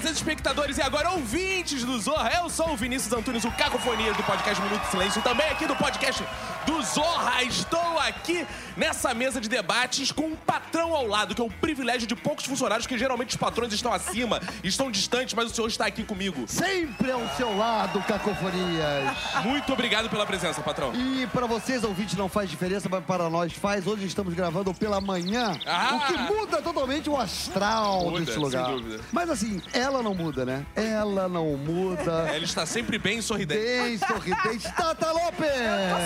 [0.00, 2.30] vocês, espectadores e agora ouvintes do Zorra.
[2.42, 5.76] Eu sou o Vinícius Antunes, o Cacofonias do podcast Minuto de Silêncio, também aqui do
[5.76, 6.24] podcast
[6.66, 7.42] do Zorra.
[7.42, 12.06] Estou aqui nessa mesa de debates com um patrão ao lado, que é o privilégio
[12.06, 15.84] de poucos funcionários, que geralmente os patrões estão acima, estão distantes, mas o senhor está
[15.86, 16.44] aqui comigo.
[16.48, 19.16] Sempre ao seu lado, Cacofonias.
[19.44, 20.92] Muito obrigado pela presença, patrão.
[20.94, 23.86] E para vocês, ouvintes, não faz diferença, mas para nós faz.
[23.86, 25.94] Hoje estamos gravando pela manhã, Ah!
[25.96, 28.70] o que muda totalmente o astral Muda, desse lugar.
[29.12, 30.64] Mas assim, ela não muda, né?
[30.76, 32.30] Ela não muda.
[32.34, 33.60] Ele está sempre bem sorridente.
[33.60, 34.72] Bem sorridente.
[34.74, 35.46] Tata Lopes!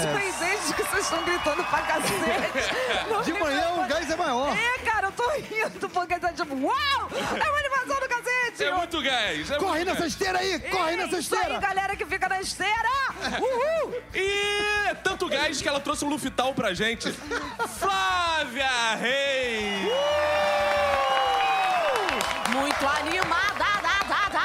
[0.03, 2.75] Surpreendente que vocês estão gritando pra cacete.
[3.11, 4.57] Não De manhã o gás é maior.
[4.57, 7.09] É, cara, eu tô rindo porque tá tipo, uau!
[7.13, 8.65] É uma animação do cacete!
[8.65, 9.51] É muito gás.
[9.51, 10.13] é Corre muito nessa gás.
[10.13, 10.59] esteira aí!
[10.61, 11.61] Corre nessa Isso aí, esteira!
[11.61, 12.89] galera que fica na esteira!
[13.41, 13.95] Uhul!
[14.15, 17.13] E é tanto gás que ela trouxe um Lufital pra gente.
[17.79, 19.85] Flávia Reis!
[22.55, 23.74] Muito animada!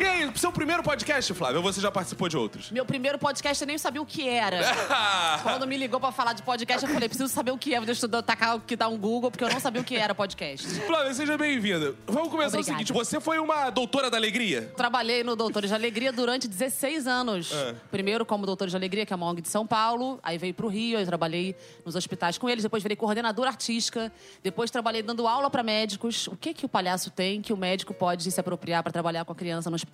[0.00, 2.70] E aí, seu primeiro podcast, Flávia, ou você já participou de outros?
[2.70, 4.58] Meu primeiro podcast eu nem sabia o que era.
[5.44, 7.80] Quando me ligou pra falar de podcast, eu falei, preciso saber o que é.
[7.80, 10.66] Vou estudar, tacar, que dá um Google, porque eu não sabia o que era podcast.
[10.86, 11.94] Flávia, seja bem-vinda.
[12.06, 12.78] Vamos começar o Obrigada.
[12.78, 14.72] seguinte: você foi uma doutora da alegria?
[14.74, 17.52] Trabalhei no Doutores de Alegria durante 16 anos.
[17.52, 17.74] É.
[17.90, 20.18] Primeiro como Doutores de Alegria, que é uma ONG de São Paulo.
[20.22, 22.62] Aí veio pro Rio, eu trabalhei nos hospitais com eles.
[22.62, 24.10] Depois virei coordenadora artística.
[24.42, 26.26] Depois trabalhei dando aula para médicos.
[26.26, 29.32] O que que o palhaço tem que o médico pode se apropriar para trabalhar com
[29.32, 29.89] a criança no hospital.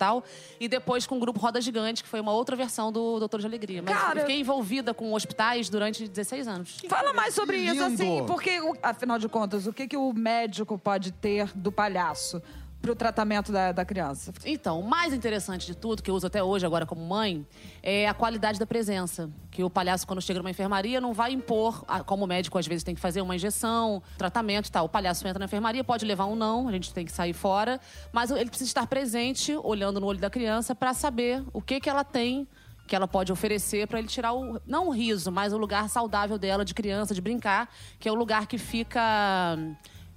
[0.59, 3.47] E depois com o grupo Roda Gigante, que foi uma outra versão do Doutores de
[3.47, 3.81] Alegria.
[3.81, 6.77] Mas Cara- eu fiquei envolvida com hospitais durante 16 anos.
[6.87, 11.11] Fala mais sobre isso, assim, porque, afinal de contas, o que, que o médico pode
[11.11, 12.41] ter do palhaço
[12.87, 14.33] pro tratamento da, da criança?
[14.45, 17.45] Então, o mais interessante de tudo, que eu uso até hoje agora como mãe,
[17.83, 19.29] é a qualidade da presença.
[19.51, 22.83] Que o palhaço, quando chega numa enfermaria, não vai impor, como o médico às vezes
[22.83, 24.85] tem que fazer uma injeção, tratamento e tal.
[24.85, 27.79] O palhaço entra na enfermaria, pode levar um não, a gente tem que sair fora,
[28.13, 31.89] mas ele precisa estar presente, olhando no olho da criança, para saber o que, que
[31.89, 32.47] ela tem
[32.87, 36.37] que ela pode oferecer para ele tirar o não o riso, mas o lugar saudável
[36.37, 37.69] dela de criança, de brincar,
[37.99, 39.57] que é o lugar que fica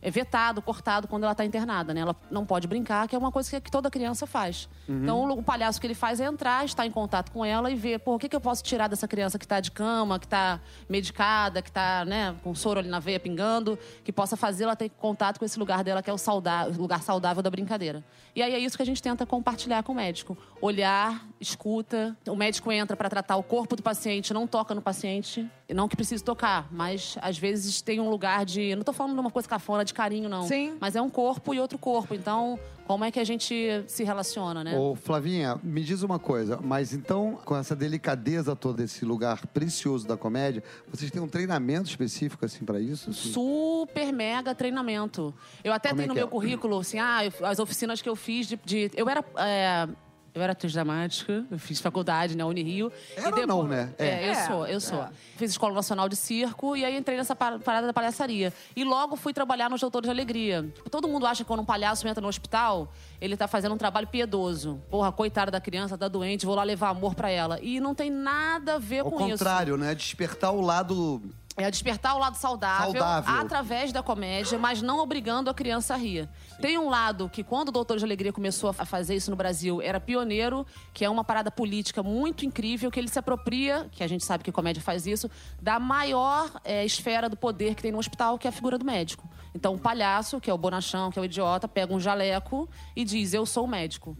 [0.02, 2.00] é vetado, cortado quando ela está internada, né?
[2.00, 4.68] Ela não pode brincar, que é uma coisa que, que toda criança faz.
[4.88, 7.98] Então, o, palhaço que ele faz é entrar, estar em contato com ela e ver,
[8.00, 10.58] pô, o que, que eu posso tirar dessa criança que está de cama, que está
[10.88, 15.38] medicada, que está, né, com soro ali na veia pingando, que possa fazê-la ter contato
[15.38, 18.04] com esse lugar dela, que é o sauda- lugar saudável da brincadeira.
[18.34, 20.36] E aí é isso que a gente tenta compartilhar com o médico.
[20.60, 22.16] Olhar, escuta.
[22.28, 25.48] O médico entra para tratar o corpo do paciente, não toca no paciente.
[25.74, 28.74] Não que precise tocar, mas às vezes tem um lugar de.
[28.74, 30.46] Não tô falando de uma coisa cafona, de carinho, não.
[30.46, 30.76] Sim.
[30.80, 32.14] Mas é um corpo e outro corpo.
[32.14, 34.76] Então, como é que a gente se relaciona, né?
[34.76, 40.06] Ô, Flavinha, me diz uma coisa, mas então, com essa delicadeza toda, esse lugar precioso
[40.08, 43.10] da comédia, vocês têm um treinamento específico, assim, pra isso?
[43.10, 43.32] Assim?
[43.32, 45.32] super mega treinamento.
[45.62, 46.22] Eu até Como é tenho no que é?
[46.22, 48.56] meu currículo, assim, ah, as oficinas que eu fiz de.
[48.64, 49.24] de- eu era.
[49.38, 49.88] é,
[50.34, 52.92] eu era atriz dramática, eu fiz faculdade na Unirio.
[53.16, 53.92] Era não, né?
[53.98, 54.06] É.
[54.06, 55.04] É, eu É, sou, eu sou.
[55.36, 58.52] Fiz Escola Nacional de Circo e aí entrei nessa par- parada da palhaçaria.
[58.76, 60.72] E logo fui trabalhar nos Doutores de Alegria.
[60.90, 64.06] Todo mundo acha que quando um palhaço entra no hospital, ele tá fazendo um trabalho
[64.06, 64.80] piedoso.
[64.90, 67.58] Porra, coitada da criança, tá doente, vou lá levar amor pra ela.
[67.60, 69.30] E não tem nada a ver Ao com isso.
[69.30, 69.94] contrário, né?
[69.94, 71.22] Despertar o lado
[71.62, 73.34] É despertar o lado saudável, Saudável.
[73.40, 76.28] através da comédia, mas não obrigando a criança a rir.
[76.60, 79.80] Tem um lado que, quando o Doutor de Alegria começou a fazer isso no Brasil,
[79.80, 84.06] era pioneiro, que é uma parada política muito incrível, que ele se apropria, que a
[84.06, 87.98] gente sabe que comédia faz isso, da maior eh, esfera do poder que tem no
[87.98, 89.28] hospital, que é a figura do médico.
[89.54, 93.04] Então, o palhaço, que é o bonachão, que é o idiota, pega um jaleco e
[93.04, 94.16] diz: Eu sou médico.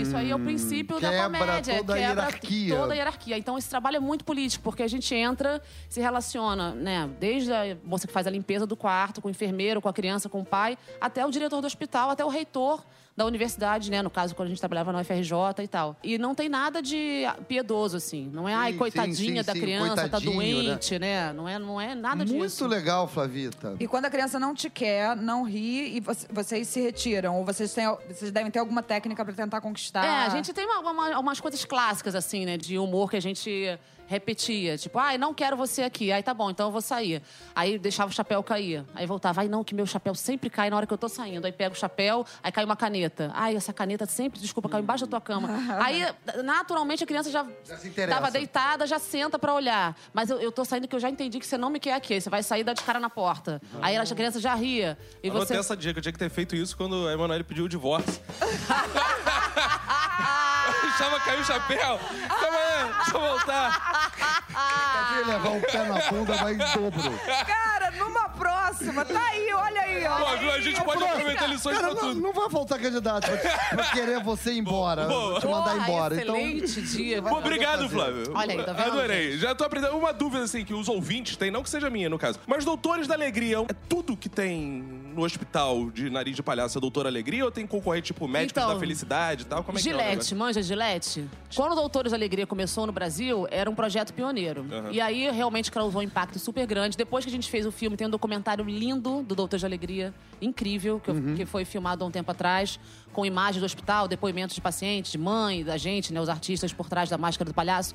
[0.00, 1.78] isso aí é o princípio da comédia.
[1.78, 2.76] toda a quebra hierarquia.
[2.76, 3.38] Toda a hierarquia.
[3.38, 7.08] Então, esse trabalho é muito político, porque a gente entra, se relaciona, né?
[7.18, 10.28] Desde a moça que faz a limpeza do quarto, com o enfermeiro, com a criança,
[10.28, 12.84] com o pai, até o diretor do hospital, até o reitor
[13.16, 14.02] da universidade, né?
[14.02, 15.32] No caso, quando a gente trabalhava na UFRJ
[15.64, 15.96] e tal.
[16.04, 18.28] E não tem nada de piedoso, assim.
[18.30, 20.26] Não é, ai, Sim, coitadinha sim, da sim, criança, tá né?
[20.26, 21.32] doente, né?
[21.32, 22.66] Não, é, não é nada muito disso.
[22.66, 23.74] legal, Flavita.
[23.80, 27.38] E quando a criança não te quer, não ri e você- vocês se retiram?
[27.38, 30.04] Ou vocês, têm, vocês devem ter alguma técnica pra tentar conquistar?
[30.04, 32.58] É, a gente tem uma- uma- umas coisas clássicas, assim, né?
[32.58, 34.78] De humor que a gente repetia.
[34.78, 36.10] Tipo, ai, não quero você aqui.
[36.10, 37.22] Aí tá bom, então eu vou sair.
[37.54, 38.84] Aí deixava o chapéu cair.
[38.94, 41.44] Aí voltava, ai, não, que meu chapéu sempre cai na hora que eu tô saindo.
[41.44, 43.30] Aí pega o chapéu, aí cai uma caneta.
[43.34, 45.48] Ai, essa caneta sempre, desculpa, caiu embaixo da tua cama.
[45.84, 46.06] aí,
[46.42, 47.76] naturalmente, a criança já, Já
[48.08, 49.94] tava deitada, já senta pra olhar.
[50.14, 52.14] Mas eu, eu tô saindo que eu já entendi que você não me quer aqui.
[52.14, 53.60] Aí você vai sair e dar de cara na porta.
[53.82, 54.96] Aí ela- a criança já ria.
[55.22, 55.60] E Anotei você...
[55.60, 58.20] essa dica, eu tinha que ter feito isso quando a Emanuele pediu o divórcio.
[60.82, 61.98] Deixava cair o chapéu.
[62.28, 63.92] Calma aí, deixa eu voltar.
[63.96, 67.20] Quer levar um pé na bunda, vai em dobro.
[67.46, 70.16] Cara, numa próxima, tá aí, olha aí ó.
[70.18, 70.50] Pô?
[70.50, 72.20] A gente pode aproveitar lições Cara, pra não, tudo.
[72.20, 75.40] não vai faltar candidato pra, pra querer você ir embora, Boa.
[75.40, 76.22] te mandar Porra, embora.
[76.22, 77.22] Então, excelente dia.
[77.22, 77.88] Pô, obrigado.
[77.88, 78.32] Flávio.
[78.34, 79.38] Olha aí, tá vendo, Adorei.
[79.38, 82.18] Já tô aprendendo uma dúvida, assim, que os ouvintes têm, não que seja minha, no
[82.18, 82.38] caso.
[82.46, 86.80] Mas Doutores da Alegria, é tudo que tem no hospital de nariz de palhaço é
[86.80, 89.64] Doutor Alegria ou tem concorrente, tipo, médicos Então, da felicidade e tal?
[89.64, 90.36] Como é que é o Gillette, negócio?
[90.36, 91.28] manja Gillette?
[91.54, 94.66] Quando o Doutores da Alegria começou no Brasil, era um projeto pioneiro.
[94.92, 96.96] E aí realmente causou um impacto super grande.
[96.96, 100.12] Depois que a gente fez o filme, tem um documentário lindo do Doutores da Alegria,
[100.40, 101.34] incrível, que, eu- Uhum.
[101.34, 102.78] que foi filmado há um tempo atrás,
[103.12, 106.88] com imagens do hospital, depoimentos de pacientes, de mãe, da gente, né, os artistas por
[106.88, 107.94] trás da máscara do palhaço.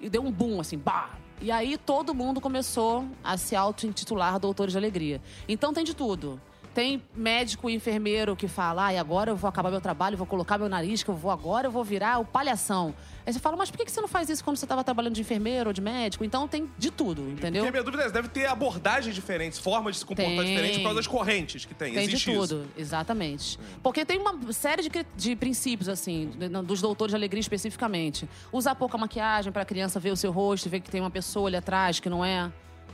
[0.00, 1.10] E deu um boom, assim, bah!
[1.40, 5.20] E aí todo mundo começou a se auto-intitular Doutores de Alegria.
[5.48, 6.40] Então tem de tudo.
[6.74, 10.56] Tem médico e enfermeiro que fala, ai, agora eu vou acabar meu trabalho, vou colocar
[10.56, 12.94] meu nariz, que eu vou agora, eu vou virar o palhação.
[13.26, 15.20] Aí você fala, mas por que você não faz isso quando você estava trabalhando de
[15.20, 16.24] enfermeiro ou de médico?
[16.24, 17.62] Então tem de tudo, entendeu?
[17.64, 20.46] Porque a minha dúvida é, deve ter abordagens diferentes, formas de se comportar Tem.
[20.46, 21.92] diferentes por causa das correntes que tem.
[21.92, 22.68] Tem de Existe tudo, isso.
[22.78, 23.58] exatamente.
[23.82, 28.26] Porque tem uma série de, de princípios, assim, de- dos doutores de alegria especificamente.
[28.50, 31.56] Usar pouca maquiagem pra criança ver o seu rosto, ver que tem uma pessoa ali
[31.56, 32.50] atrás que não é.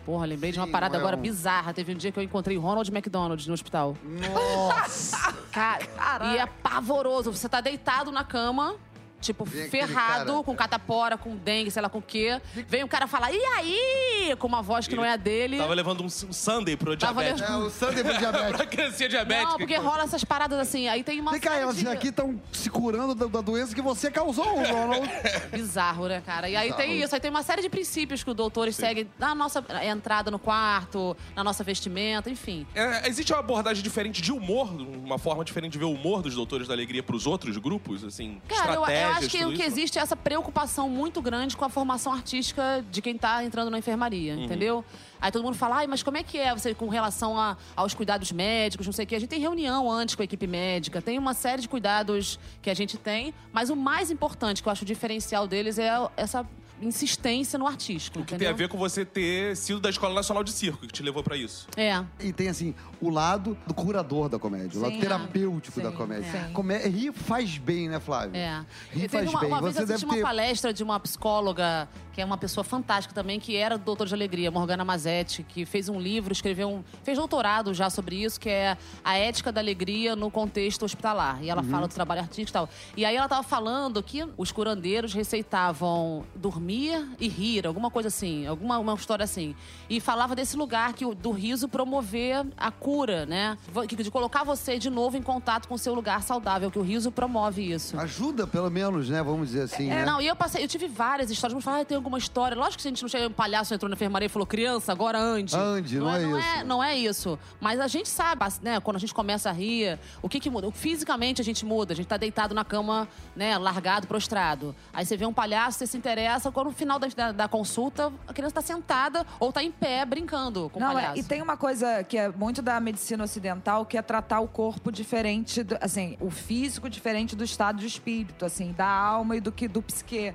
[0.08, 1.74] Porra, lembrei de uma Sim, parada é agora um- bizarra.
[1.74, 3.94] Teve um dia que eu encontrei Ronald McDonald no hospital.
[4.02, 5.34] Nossa!
[5.52, 5.84] Cara,
[6.32, 7.30] e é pavoroso.
[7.30, 8.74] Você tá deitado na cama,
[9.20, 10.44] tipo, Vem ferrado, cara.
[10.44, 12.40] com catapora, com dengue, sei lá com o quê.
[12.68, 14.36] Vem o cara falar, e aí?
[14.38, 15.58] Com uma voz que não é a dele.
[15.58, 17.52] Tava levando um, um sundae pro Tava diabético.
[17.52, 18.56] É o Sunday pro diabético.
[18.56, 19.50] pra criancinha diabética.
[19.50, 20.88] Não, porque rola essas paradas assim.
[20.88, 21.88] Aí tem uma Vem cá, série elas de...
[21.88, 25.08] aqui estão se curando da, da doença que você causou, Ronald.
[25.52, 26.48] Bizarro, né, cara?
[26.48, 26.82] E aí Bizarro.
[26.82, 30.30] tem isso, aí tem uma série de princípios que o doutor segue na nossa entrada
[30.30, 32.66] no quarto, na nossa vestimenta, enfim.
[32.74, 36.34] É, existe uma abordagem diferente de humor, uma forma diferente de ver o humor dos
[36.34, 39.62] Doutores da Alegria pros outros grupos, assim, Cara, eu, eu estratégias, acho que o que
[39.62, 43.78] existe é essa preocupação muito grande com a formação artística de quem tá entrando na
[43.78, 44.44] enfermaria, Uhum.
[44.44, 44.84] entendeu?
[45.20, 47.92] Aí todo mundo fala, ai, mas como é que é você com relação a- aos
[47.92, 49.16] cuidados médicos, não sei o quê.
[49.16, 52.70] A gente tem reunião antes com a equipe médica, tem uma série de cuidados que
[52.70, 56.46] a gente tem, mas o mais importante, que eu acho o diferencial deles, é essa
[56.80, 58.38] insistência no artístico, Que entendeu?
[58.38, 61.22] tem a ver com você ter sido da Escola Nacional de Circo, que te levou
[61.22, 61.66] pra isso.
[61.76, 62.04] É.
[62.20, 65.00] E tem, assim, o lado do curador da comédia, o lado Sim.
[65.00, 66.30] terapêutico Sim, da comédia.
[66.46, 66.52] sim.
[66.52, 68.36] Comé rir faz bem, né, Flávio?
[68.36, 68.64] É.
[68.92, 69.48] Rir Eu faz uma, bem.
[69.50, 70.22] uma vez Você eu deve assisti uma ter...
[70.22, 71.88] palestra de uma psicóloga,
[72.18, 75.88] que é uma pessoa fantástica também, que era doutora de alegria, Morgana Mazetti, que fez
[75.88, 76.82] um livro, escreveu um.
[77.04, 81.38] fez doutorado já sobre isso, que é a ética da alegria no contexto hospitalar.
[81.44, 81.68] E ela Uhum.
[81.70, 82.68] fala do trabalho artístico e tal.
[82.96, 88.48] E aí ela tava falando que os curandeiros receitavam dormir e rir, alguma coisa assim,
[88.48, 89.54] alguma uma história assim.
[89.88, 93.56] E falava desse lugar que do riso promover a cura, né?
[93.96, 97.12] De colocar você de novo em contato com o seu lugar saudável, que o riso
[97.12, 97.96] promove isso.
[98.00, 99.22] Ajuda, pelo menos, né?
[99.22, 100.02] Vamos dizer assim, né?
[100.02, 102.56] É, Não, e eu passei, eu tive várias histórias, mas falar, ah, tem alguma história.
[102.56, 104.90] Lógico que se a gente não chega, um palhaço entrou na enfermaria e falou, criança,
[104.90, 105.54] agora ande.
[105.54, 106.48] Ande, não é não isso.
[106.48, 107.38] É, não é isso.
[107.60, 110.70] Mas a gente sabe, né, quando a gente começa a rir, o que que muda?
[110.72, 113.06] Fisicamente a gente muda, a gente tá deitado na cama,
[113.36, 114.74] né, largado, prostrado.
[114.92, 118.12] Aí você vê um palhaço, você se interessa, quando no final da, da, da consulta,
[118.26, 121.18] a criança tá sentada ou tá em pé brincando com o Não, é, palhaço.
[121.18, 124.90] e tem uma coisa que é muito da medicina ocidental, que é tratar o corpo
[124.90, 129.52] diferente, do- assim, o físico diferente do estado de espírito, assim, da alma e do
[129.52, 130.34] que do psique.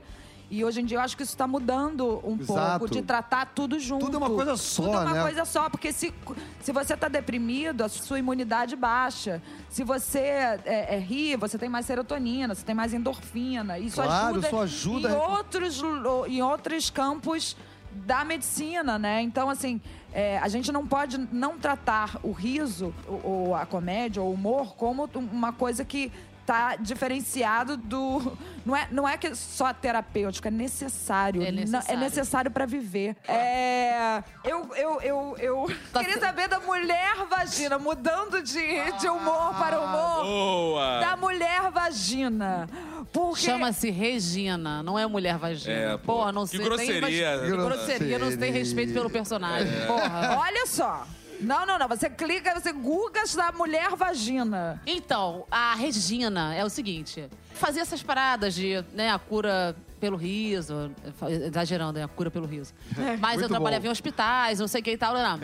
[0.53, 2.77] E hoje em dia eu acho que isso está mudando um Exato.
[2.81, 4.05] pouco, de tratar tudo junto.
[4.05, 5.21] Tudo é uma coisa só, Tudo é uma né?
[5.23, 6.13] coisa só, porque se,
[6.61, 9.41] se você está deprimido, a sua imunidade baixa.
[9.67, 10.59] Se você é,
[10.93, 13.79] é, ri, você tem mais serotonina, você tem mais endorfina.
[13.79, 15.81] Isso Claro, ajuda, isso ajuda em a- outros,
[16.27, 17.57] em outros campos
[17.91, 19.23] da medicina, né?
[19.23, 19.81] Então, assim,
[20.13, 24.33] é, a gente não pode não tratar o riso, ou, ou a comédia, ou o
[24.35, 26.11] humor, como um- uma coisa que
[26.45, 28.37] tá diferenciado do...
[28.65, 31.41] Não é, não é que é só terapêutico, é necessário.
[31.43, 31.91] É Não- necessário.
[31.91, 33.13] É necessário para viver.
[33.27, 34.23] É...
[34.41, 39.81] Eu, eu, eu, eu Tá queria saber da mulher vagina, mudando de, de humor para
[39.81, 40.23] humor.
[40.23, 40.99] Boa!
[41.01, 42.69] Da mulher vagina.
[43.11, 43.41] Porque...
[43.41, 45.73] Chama-se Regina, não é mulher vagina.
[45.75, 46.13] É, pô.
[46.13, 46.59] Porra, não Que sei.
[46.65, 47.01] grosseria.
[47.01, 48.51] Tem, que grosseria, não tem Grosseria.
[48.53, 49.67] respeito pelo personagem.
[49.77, 49.85] É.
[49.87, 50.37] Porra.
[50.39, 51.05] Olha só.
[51.43, 51.87] Não, não, não.
[51.87, 54.81] Você clica, você googas da mulher vagina.
[54.85, 60.91] Então, a Regina é o seguinte: fazia essas paradas de, né, a cura pelo riso,
[61.29, 62.73] exagerando, né, a cura pelo riso.
[63.19, 63.87] Mas eu muito trabalhava bom.
[63.87, 65.13] em hospitais, não sei o que e tal.
[65.13, 65.39] Não.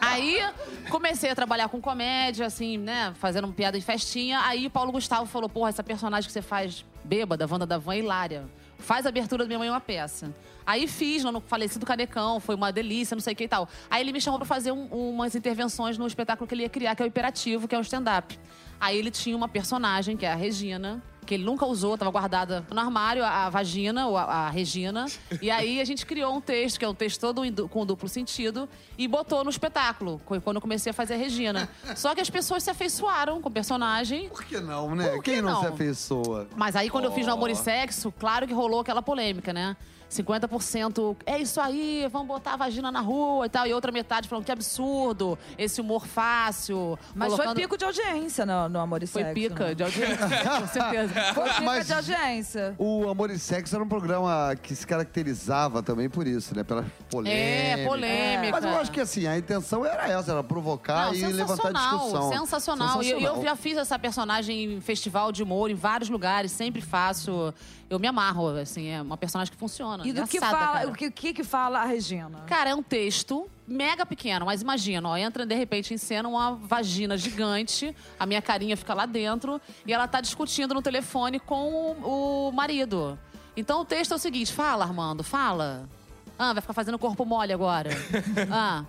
[0.00, 0.40] Aí
[0.90, 4.40] comecei a trabalhar com comédia, assim, né, fazendo piada em festinha.
[4.40, 7.94] Aí o Paulo Gustavo falou: porra, essa personagem que você faz bêbada, Wanda da Van,
[7.94, 8.44] é hilária.
[8.84, 10.30] Faz a abertura da minha mãe uma peça.
[10.66, 13.68] Aí fiz no falecido Canecão, foi uma delícia, não sei o que e tal.
[13.90, 16.94] Aí ele me chamou pra fazer um- umas intervenções no espetáculo que ele ia criar,
[16.94, 18.38] que é o Hiperativo, que é um stand-up.
[18.78, 22.64] Aí ele tinha uma personagem, que é a Regina, que ele nunca usou, tava guardada
[22.70, 25.06] no armário, a, a vagina, ou a, a Regina.
[25.40, 28.68] E aí a gente criou um texto, que é um texto todo com duplo sentido,
[28.96, 31.68] e botou no espetáculo, quando eu comecei a fazer a Regina.
[31.96, 34.28] Só que as pessoas se afeiçoaram com o personagem.
[34.28, 35.08] Por que não, né?
[35.08, 35.74] Por que Quem não, se não?
[35.74, 36.48] afeiçoa?
[36.56, 39.76] Mas aí, quando eu fiz no Amor e Sexo, claro que rolou aquela polêmica, né?
[40.22, 43.66] 50% é isso aí, vamos botar a vagina na rua e tal.
[43.66, 46.98] E outra metade falando que absurdo, esse humor fácil.
[47.14, 49.34] Mas foi colocando- pico de audiência no, no Amor e Foi Sexo.
[49.34, 49.74] pica né?
[49.74, 50.16] de audiência,
[50.60, 51.14] com certeza.
[51.34, 52.74] Foi pica Mas- de audiência.
[52.78, 56.62] O Amor e Sexo era um programa que se caracterizava também por isso, né?
[56.64, 57.34] Pela polêmica.
[57.80, 58.50] É, polêmica.
[58.52, 62.32] Mas eu acho que assim, a intenção era essa, era provocar Não, e levantar discussão.
[62.32, 63.02] Sensacional.
[63.02, 66.80] E eu, eu já fiz essa personagem em festival de humor em vários lugares, sempre
[66.80, 67.52] faço.
[67.88, 70.06] Eu me amarro, assim, é uma personagem que funciona.
[70.06, 70.88] E do que fala, cara.
[70.88, 72.40] o que, que que fala a Regina?
[72.46, 76.52] Cara, é um texto mega pequeno, mas imagina, ó, entra de repente em cena uma
[76.54, 81.96] vagina gigante, a minha carinha fica lá dentro e ela tá discutindo no telefone com
[82.02, 83.18] o, o marido.
[83.56, 85.88] Então o texto é o seguinte: fala, Armando, fala.
[86.38, 87.90] Ah, vai ficar fazendo corpo mole agora.
[88.50, 88.84] Ah.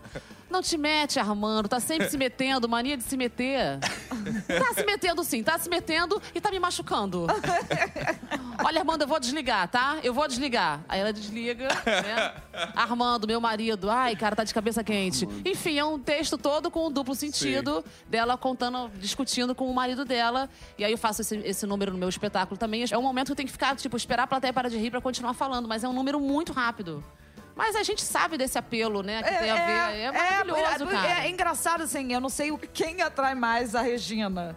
[0.49, 1.67] Não te mete, Armando.
[1.67, 3.79] Tá sempre se metendo, mania de se meter.
[3.79, 7.25] Tá se metendo sim, tá se metendo e tá me machucando.
[8.63, 9.97] Olha, Armando, eu vou desligar, tá?
[10.03, 10.81] Eu vou desligar.
[10.87, 12.33] Aí ela desliga, né?
[12.75, 13.89] Armando, meu marido.
[13.89, 15.27] Ai, cara, tá de cabeça quente.
[15.45, 20.05] Enfim, é um texto todo com um duplo sentido dela contando, discutindo com o marido
[20.05, 20.49] dela.
[20.77, 22.85] E aí eu faço esse, esse número no meu espetáculo também.
[22.89, 24.91] É um momento que eu tenho que ficar, tipo, esperar a plateia parar de rir
[24.91, 25.67] pra continuar falando.
[25.67, 27.03] Mas é um número muito rápido.
[27.55, 29.23] Mas a gente sabe desse apelo, né?
[29.23, 29.97] Que tem a ver.
[30.01, 31.25] É, maravilhoso, é, cara.
[31.25, 34.55] É, engraçado, assim, eu não sei o- quem atrai mais a Regina.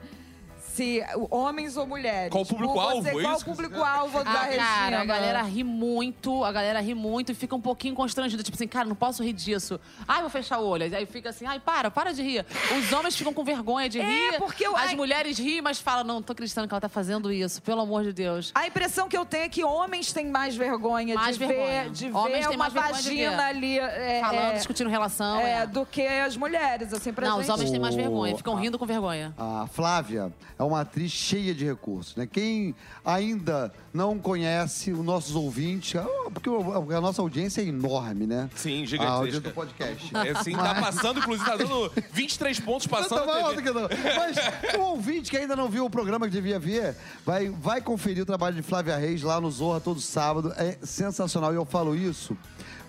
[0.79, 2.31] Se homens ou mulheres.
[2.31, 3.45] Qual o público-alvo, é Qual o isso?
[3.45, 4.63] público-alvo da Ah, Regina?
[4.65, 8.45] cara, a galera ri muito, a galera ri muito e fica um pouquinho constrangida.
[8.45, 9.81] Tipo assim, cara, não posso rir disso.
[10.07, 10.85] Ai, vou fechar o olho.
[10.97, 12.47] Aí fica assim, ai, para, para de rir.
[12.79, 14.39] Os homens ficam com vergonha de É, rir.
[14.39, 17.33] porque eu- As ai- mulheres riem, mas falam, não, tô acreditando que ela tá fazendo
[17.33, 18.53] isso, pelo amor de Deus.
[18.55, 21.83] A impressão que eu tenho é que homens têm mais vergonha Mais de vergonha.
[21.85, 23.43] ver, de Homens ver têm uma mais vergonha de vagina ver.
[23.43, 23.79] ali.
[23.81, 25.41] É, Falando, é, discutindo relação.
[25.41, 25.67] é, é.
[25.67, 27.45] do que as mulheres, assim, pra Não, gente.
[27.47, 29.35] os homens têm mais vergonha, ficam rindo com vergonha.
[29.37, 32.27] A Flávia é uma atriz cheia de recursos, né?
[32.27, 36.49] Quem ainda não conhece os nossos ouvintes, ah, porque
[36.95, 38.49] a nossa audiência é enorme, né?
[38.55, 39.17] Sim, A gigantesca.
[39.17, 40.17] audiência do podcast.
[40.17, 43.89] É assim, tá passando, inclusive, tá dando 23 pontos passando Não, tá não.
[44.17, 46.95] Mas o ouvinte que ainda não viu o programa que devia ver,
[47.25, 50.53] vai, vai conferir o trabalho de Flávia Reis lá no Zorra todo sábado.
[50.57, 51.53] É sensacional.
[51.53, 52.37] E eu falo isso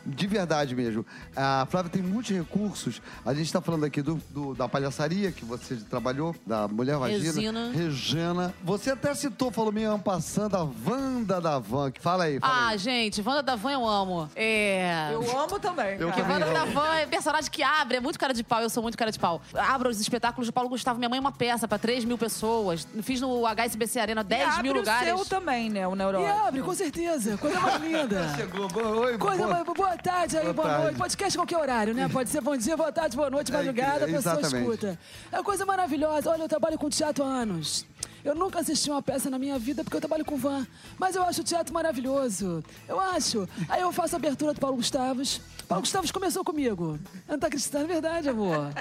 [0.06, 1.06] de verdade mesmo.
[1.36, 3.02] A Flávia tem muitos recursos.
[3.26, 7.24] A gente está falando aqui do, do- da palhaçaria que você trabalhou, da Mulher Vagina.
[7.34, 7.72] Regina.
[7.72, 8.54] Regina.
[8.64, 11.92] Você até citou, falou meio ampassando a Wanda da Van.
[12.00, 12.78] Fala aí, fala Ah, aí.
[12.78, 14.30] gente, Wanda da Van eu amo.
[14.36, 15.10] É.
[15.12, 15.98] Eu amo também.
[16.00, 16.22] Eu cara.
[16.24, 16.34] também.
[16.34, 18.98] Wanda da Van é personagem que abre, é muito cara de pau, eu sou muito
[18.98, 19.42] cara de pau.
[19.54, 22.88] Abro os espetáculos do Paulo Gustavo, minha mãe é uma peça pra 3 mil pessoas.
[23.02, 25.08] Fiz no HSBC Arena 10 e abre mil o lugares.
[25.16, 26.40] seu também, né, o E neurótico.
[26.48, 27.38] abre, com certeza.
[27.38, 28.34] Coisa mais linda.
[28.36, 28.68] Chegou.
[28.70, 29.50] Boa, oi, Coisa boa.
[29.54, 30.84] mais, boa tarde aí, Boa boa, tarde.
[30.84, 30.98] noite.
[30.98, 32.10] Podcast qualquer horário, né?
[32.12, 34.70] Pode ser bom dia, boa tarde, boa noite, É, madrugada, a pessoa exatamente.
[34.70, 35.00] escuta.
[35.32, 36.30] É uma coisa maravilhosa.
[36.30, 37.86] Olha, eu trabalho com teatro há anos.
[38.24, 40.66] Eu nunca assisti uma peça na minha vida porque eu trabalho com van.
[40.98, 42.64] Mas eu acho o teatro maravilhoso.
[42.88, 43.48] Eu acho.
[43.68, 45.42] Aí eu faço a abertura do Paulo Gustavos.
[45.68, 47.00] Paulo Gustavos começou comigo.
[47.28, 47.86] Não tá acreditando?
[47.86, 48.74] É verdade, amor.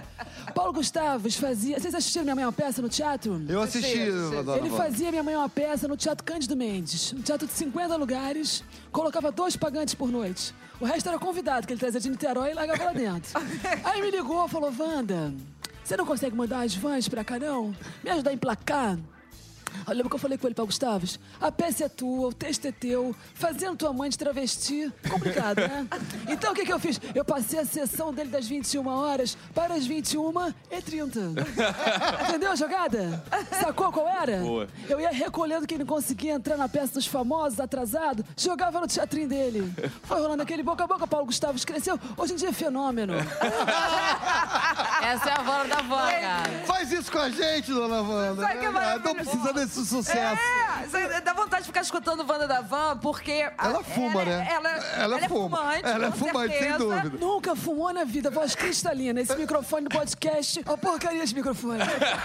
[0.55, 1.79] Paulo Gustavos fazia.
[1.79, 3.41] Vocês assistiram Minha Mãe é uma peça no teatro?
[3.49, 7.13] Eu assisti, Ele fazia Minha Mãe é uma peça no Teatro Cândido Mendes.
[7.13, 10.55] Um teatro de 50 lugares, colocava dois pagantes por noite.
[10.81, 13.33] O resto era convidado, que ele trazia de Niterói e largava lá dentro.
[13.85, 15.35] Aí me ligou, falou, Wanda,
[15.83, 17.75] você não consegue mandar as vans pra cá, não?
[18.05, 18.99] Me ajudar a emplacar?
[19.87, 22.67] Eu lembro que eu falei com ele para Gustavos, a peça é tua, o texto
[22.67, 25.87] é teu, fazendo tua mãe de travesti, complicado, né?
[26.29, 27.01] Então o que, que eu fiz?
[27.15, 30.33] Eu passei a sessão dele das 21 horas para as 21
[30.71, 31.21] e 30.
[32.29, 33.25] Entendeu a jogada?
[33.61, 34.39] Sacou qual era?
[34.39, 34.69] Boa.
[34.89, 39.29] Eu ia recolhendo quem não conseguia entrar na peça dos famosos, atrasado, jogava no teatrinho
[39.29, 39.73] dele.
[40.03, 43.15] Foi rolando aquele boca a boca, Paulo Gustavo cresceu, hoje em dia é fenômeno.
[45.03, 46.51] Essa é a Wanda da cara.
[46.67, 48.43] Faz isso com a gente, dona Wanda.
[48.43, 48.71] Sabe que é
[49.59, 50.41] Desse sucesso.
[50.41, 53.47] É, você dá vontade de ficar escutando Wanda da Van, porque...
[53.59, 54.49] a- Ela fuma, ela, né?
[54.51, 55.57] Ela, Ela é fuma.
[55.59, 56.79] fumante, Ela é fumante, sem certeza.
[56.79, 57.19] dúvida.
[57.19, 59.21] Nunca fumou na vida, voz cristalina.
[59.21, 61.81] Esse microfone do podcast, a porcaria de microfone.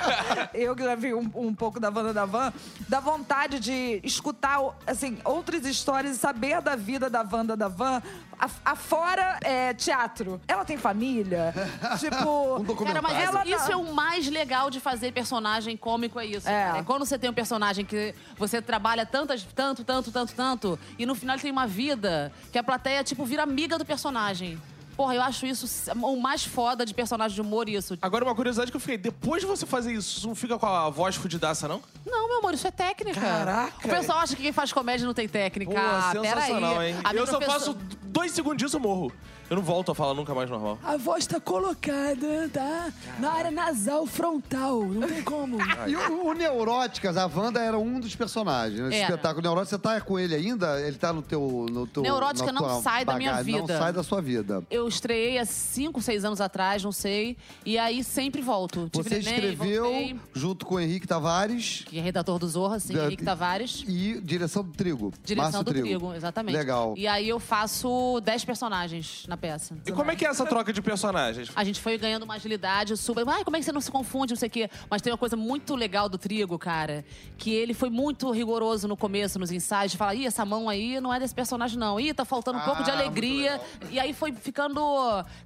[0.53, 2.53] Eu vi um, um pouco da Wanda da Van,
[2.87, 8.01] dá vontade de escutar, assim, outras histórias e saber da vida da Wanda da Van,
[8.39, 10.39] a- afora é, teatro.
[10.47, 11.53] Ela tem família?
[11.99, 12.57] tipo...
[12.57, 13.01] Um documentário.
[13.01, 16.25] Cara, mas Ela isso, isso tá- é o mais legal de fazer personagem cômico, é
[16.25, 16.47] isso.
[16.47, 16.65] É.
[16.65, 16.77] cara.
[16.79, 21.06] É quando você tem um personagem que você trabalha tantas, tanto, tanto, tanto, tanto, e
[21.06, 24.62] no final ele tem uma vida que a plateia, tipo, vira amiga do personagem.
[24.98, 27.98] Porra, eu acho isso o mais foda de personagem de humor, isso.
[28.01, 28.98] Agora, uma curiosidade que eu fiquei.
[28.98, 31.82] Depois de você fazer isso, não fica com a voz fudidaça, não?
[32.06, 33.20] Não, meu amor, isso é técnica.
[33.20, 33.88] Caraca.
[33.88, 35.72] O pessoal acha que quem faz comédia não tem técnica.
[35.72, 36.92] Pô, ah, sensacional, peraí.
[36.92, 36.98] hein?
[37.03, 37.77] A minha Eu só professora- faço
[38.13, 39.12] dois segundos disso, eu morro.
[39.50, 40.79] Eu não volto a falar nunca mais normal.
[40.84, 42.91] A voz tá colocada, tá?
[43.20, 44.84] Na área nasal frontal.
[44.86, 45.58] Não tem como.
[45.88, 48.79] E o, o Neuróticas, a Wanda era um dos personagens.
[48.79, 49.03] Nesse Era.
[49.10, 50.79] espetáculo Neuróticas, você tá com ele ainda?
[50.82, 51.65] Ele tá no teu.
[51.70, 53.74] No teu Neurótica na não tua sai da minha bagagem, vida.
[53.74, 54.63] Não sai da sua vida.
[54.72, 57.36] Eu estreiei há cinco, seis anos atrás, não sei.
[57.65, 58.89] E aí sempre volto.
[58.91, 61.84] Tive Você neném, escreveu voltei, junto com o Henrique Tavares.
[61.86, 63.84] que é redator do Zorra, sim, Da- Henrique Tavares.
[63.88, 65.12] E direção do Trigo.
[65.24, 66.13] Direção Márcio do trigo.
[66.13, 66.55] exatamente.
[66.55, 66.93] Legal.
[66.98, 67.88] E aí eu faço
[68.22, 69.75] dez personagens na peça.
[69.86, 71.50] E como é que é essa troca de personagens?
[71.55, 73.27] A gente foi ganhando uma agilidade super.
[73.27, 74.69] Ai, como é que você não se confunde, não sei o quê.
[74.89, 77.03] Mas tem uma coisa muito legal do Trigo, cara.
[77.38, 81.00] Que ele foi muito rigoroso no começo, nos ensaios, de falar: ih, essa mão aí
[81.00, 82.00] não é desse personagem, não.
[82.00, 83.60] Ih, tá faltando um pouco de Ah, alegria.
[83.89, 84.81] E aí foi ficando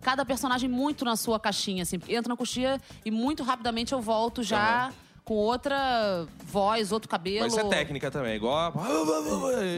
[0.01, 1.99] cada personagem muito na sua caixinha, assim.
[2.07, 4.91] Entra na coxinha e muito rapidamente eu volto já.
[5.27, 7.41] Com outra voz, outro cabelo.
[7.43, 8.55] Mas isso é técnica também, igual.
[8.55, 8.71] a-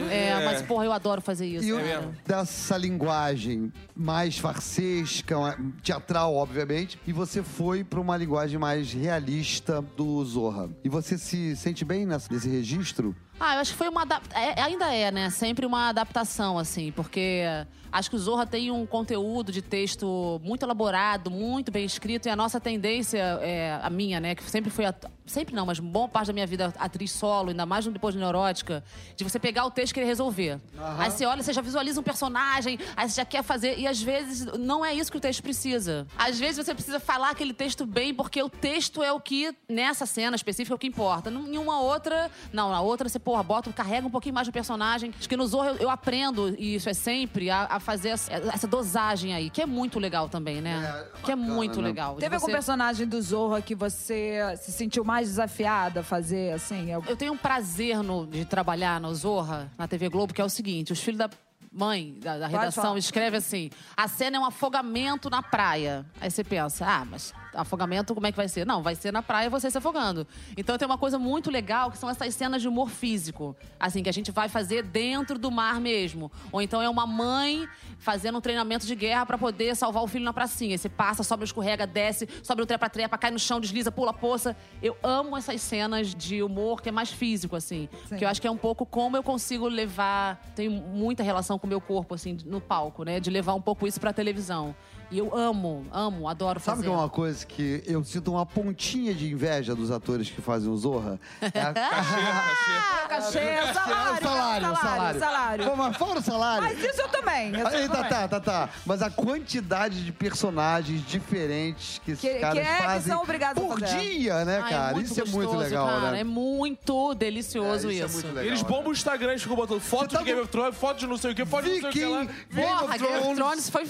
[0.08, 1.64] É, mas, porra, eu adoro fazer isso.
[1.66, 1.88] E o, cara.
[2.02, 2.14] mesmo?
[2.24, 10.24] dessa linguagem mais farsesca, teatral, obviamente, e você foi pra uma linguagem mais realista do
[10.24, 10.70] Zorra.
[10.84, 13.12] E você se sente bem nesse registro?
[13.42, 15.30] Ah, eu acho que foi uma adap- é, ainda é, né?
[15.30, 17.42] Sempre uma adaptação, assim, porque
[17.90, 22.30] acho que o Zorra tem um conteúdo de texto muito elaborado, muito bem escrito, e
[22.30, 24.34] a nossa tendência, é, a minha, né?
[24.34, 24.84] Que sempre foi.
[25.26, 28.82] Sempre não, mas boa parte da minha vida atriz solo, ainda mais depois de neurótica,
[29.16, 30.60] de você pegar o texto e querer resolver.
[30.98, 33.78] Aí você olha, você já visualiza um personagem, aí você já quer fazer.
[33.78, 36.04] E às vezes não é isso que o texto precisa.
[36.18, 40.04] Às vezes você precisa falar aquele texto bem, porque o texto é o que, nessa
[40.04, 41.30] cena específica, é o que importa.
[41.30, 45.14] Em uma outra, não, na outra você, porra, bota, carrega um pouquinho mais do personagem.
[45.16, 48.32] Acho que no Zorro eu, eu aprendo, e isso é sempre, a, a fazer essa,
[48.32, 50.80] essa dosagem aí, que é muito legal também, né?
[51.22, 51.86] que é bacana, muito né?
[51.88, 52.16] legal.
[52.16, 56.90] Teve algum você- personagem do Zorro que você se sentiu mais desafiada a fazer, assim?
[56.90, 60.48] Eu tenho um prazer no- de trabalhar no Zorra, na TV Globo, que é o
[60.48, 61.30] seguinte: os filhos da
[61.72, 66.04] mãe da, da redação escreve assim: a cena é um afogamento na praia.
[66.20, 68.66] Aí você pensa, ah, mas afogamento como é que vai ser?
[68.66, 70.26] Não, vai ser na praia você se afogando.
[70.56, 73.56] Então tem uma coisa muito legal que são essas cenas de humor físico.
[73.78, 76.30] Assim, que a gente vai fazer dentro do mar mesmo.
[76.52, 80.24] Ou então é uma mãe fazendo um treinamento de guerra pra poder salvar o filho
[80.24, 80.76] na pracinha.
[80.76, 84.56] Você passa, sobe, escorrega, desce, sobe no trepa-trepa, cai no chão, desliza, pula, poça.
[84.82, 87.88] Eu amo essas cenas de humor que é mais físico, assim.
[88.08, 88.16] Sim.
[88.16, 90.40] Que eu acho que é um pouco como eu consigo levar.
[90.54, 93.20] Tenho muita relação com o meu corpo, assim, no palco, né?
[93.20, 94.74] De levar um pouco isso pra televisão.
[95.10, 96.82] E eu amo, amo, adoro Sabe fazer.
[96.88, 100.70] que é uma coisa que eu sinto uma pontinha de inveja dos atores que fazem
[100.70, 101.18] o Zorra?
[101.40, 101.72] É a...
[103.10, 105.20] Cachê, o salário, o salário, o salário.
[105.20, 105.64] salário.
[105.70, 106.62] Pô, mas fora o salário.
[106.62, 107.50] Mas isso eu também.
[107.50, 108.08] Isso eu Aí, tá, também.
[108.10, 108.68] tá, tá, tá.
[108.86, 113.22] Mas a quantidade de personagens diferentes que esses Que- que caras é, que fazem são
[113.22, 113.98] obrigados a por fazer.
[113.98, 114.92] dia, né, Ai, cara?
[114.94, 116.10] muito isso é muito gostoso, legal, cara.
[116.12, 116.20] né?
[116.20, 118.14] É muito delicioso É, isso é isso.
[118.14, 118.44] muito E legal.
[118.44, 120.98] eles bombam o Instagram, eles ficam botando foto tá de Game com- of Thrones, foto
[120.98, 122.26] de não sei o que, foto de não sei o que lá.
[122.54, 123.70] Porra, of Game of Thrones.
[123.70, 123.84] Foi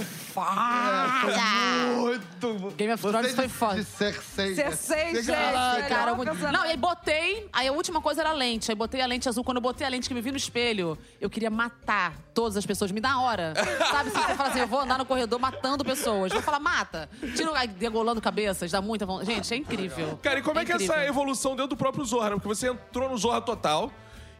[1.10, 1.40] foda.
[1.96, 2.76] Muito.
[2.76, 3.76] Game of Thrones foi foda.
[3.76, 4.54] De Cersei.
[4.54, 5.26] Cersei, gente.
[5.26, 6.30] Cara, Não, muito...
[6.30, 6.56] cancelado.
[6.56, 7.48] Não, e aí botei.
[7.52, 8.70] Aí a última coisa era a lente.
[8.70, 9.44] Aí botei a lente azul.
[9.44, 12.64] Quando eu botei a lente que me vi no espelho, eu queria matar todas as
[12.64, 12.90] pessoas.
[12.90, 13.54] Me dá hora.
[13.90, 14.10] Sabe?
[14.10, 16.32] Se você fala assim, eu vou andar no corredor matando pessoas.
[16.32, 17.08] Vou falar, mata.
[17.36, 19.32] Tira aí, degolando cabeças, dá muita vontade.
[19.32, 20.18] Gente, é incrível.
[20.22, 21.08] Cara, e como é, que é essa incrível.
[21.08, 22.36] evolução dentro do próprio Zorra, né?
[22.36, 23.92] Porque você entrou no Zorra Total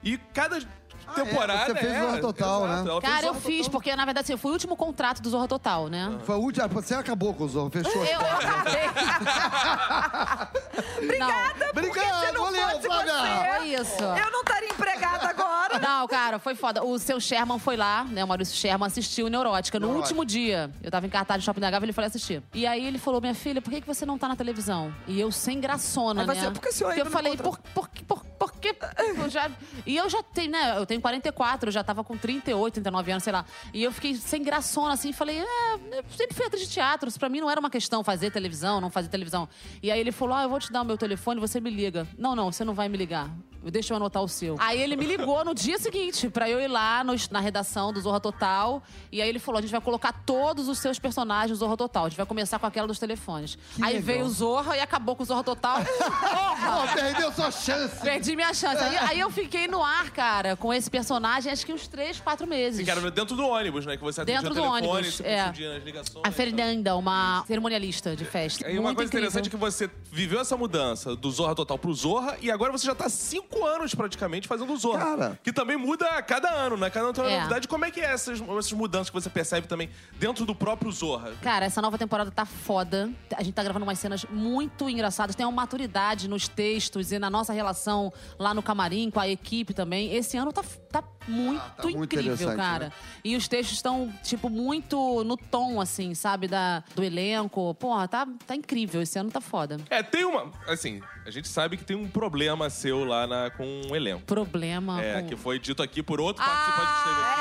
[0.02, 0.60] e cada
[1.10, 1.66] temporada.
[1.66, 3.00] Você fez é, Zorra Total, exato, né?
[3.00, 3.70] Cara, eu Zorra fiz, Total.
[3.72, 6.18] porque na verdade assim, fui o último contrato do Zorra Total, né?
[6.24, 6.68] Foi a última.
[6.68, 8.04] Você acabou com o Zorro, fechou.
[8.04, 8.80] Eu, eu acabei.
[11.02, 13.12] Obrigada, porque Obrigado, se não valeu, fosse Flávia.
[13.14, 14.02] você, É isso.
[14.02, 15.78] eu não estaria empregada agora.
[15.78, 16.84] Não, cara, foi foda.
[16.84, 18.24] O seu Sherman foi lá, né?
[18.24, 19.78] O Maurício Sherman assistiu o Neurótica.
[19.78, 20.08] No Neurótica.
[20.14, 22.42] último dia, eu tava em cartaz no Shopping da Gávea, ele foi assistir.
[22.54, 24.92] E aí ele falou, minha filha, por que, que você não tá na televisão?
[25.06, 26.34] E eu sem graçona, Aí né?
[26.34, 28.74] você, por que o senhor Porque eu falei, por, por, por, por que...
[29.18, 29.50] eu já...
[29.86, 30.74] E eu já tenho, né?
[30.76, 33.44] Eu tenho 44, eu já tava com 38, 39 anos, sei lá.
[33.72, 37.08] E eu fiquei sem graçona, assim, falei, é, eu sempre fui atriz de teatro.
[37.08, 39.48] Isso pra mim não era uma questão fazer televisão, não fazer televisão.
[39.82, 42.06] E aí ele falou, ah, eu vou te dar o meu telefone, você me liga.
[42.18, 43.30] Não, não, você não vai me ligar.
[43.64, 44.56] Deixa eu anotar o seu.
[44.58, 48.00] Aí ele me ligou no dia seguinte pra eu ir lá no- na redação do
[48.00, 48.82] Zorra Total.
[49.12, 52.06] E aí ele falou: a gente vai colocar todos os seus personagens do Zorra Total.
[52.06, 53.58] A gente vai começar com aquela dos telefones.
[53.82, 54.02] aí legal.
[54.02, 55.78] veio o Zorra e acabou com o Zorra Total.
[55.84, 58.00] Pô, perdeu sua chance.
[58.00, 58.82] Perdi minha chance.
[58.82, 62.46] Aí, aí eu fiquei no ar, cara, com esse personagem, acho que uns três, quatro
[62.46, 62.84] meses.
[62.84, 63.96] Que era dentro do ônibus, né?
[63.96, 65.42] Que você atendia Dentro o do telefone, ônibus, você é.
[65.44, 66.24] confundia as ligações.
[66.24, 68.68] A Fernanda, uma cerimonialista de festa.
[68.68, 69.28] E uma Muito coisa incrível.
[69.28, 72.86] interessante é que você viveu essa mudança do Zorra Total pro Zorra e agora você
[72.86, 74.98] já tá cinco anos praticamente fazendo o Zorra.
[75.04, 75.40] Cara.
[75.42, 76.88] Que também muda a cada ano, né?
[76.90, 77.38] Cada ano tem uma É.
[77.38, 77.66] novidade.
[77.68, 81.32] Como é que é essas, essas mudanças que você percebe também dentro do próprio Zorra?
[81.42, 83.10] Cara, essa nova temporada tá foda.
[83.36, 85.34] A gente tá gravando umas cenas muito engraçadas.
[85.34, 89.74] Tem uma maturidade nos textos e na nossa relação lá no camarim, com a equipe
[89.74, 90.14] também.
[90.14, 92.84] Esse ano tá, tá muito tá muito incrível, interessante, cara.
[92.86, 92.92] né?
[93.22, 96.48] E os textos estão, tipo, muito no tom, assim, sabe?
[96.48, 97.74] Da, do elenco.
[97.74, 99.02] Porra, tá, tá incrível.
[99.02, 99.76] Esse ano tá foda.
[99.90, 100.50] É, tem uma.
[100.66, 104.22] Assim, a gente sabe que tem um problema seu lá na- com o elenco.
[104.22, 105.02] Problema.
[105.02, 107.40] É, com- que foi dito aqui por outro participante que esteve aqui.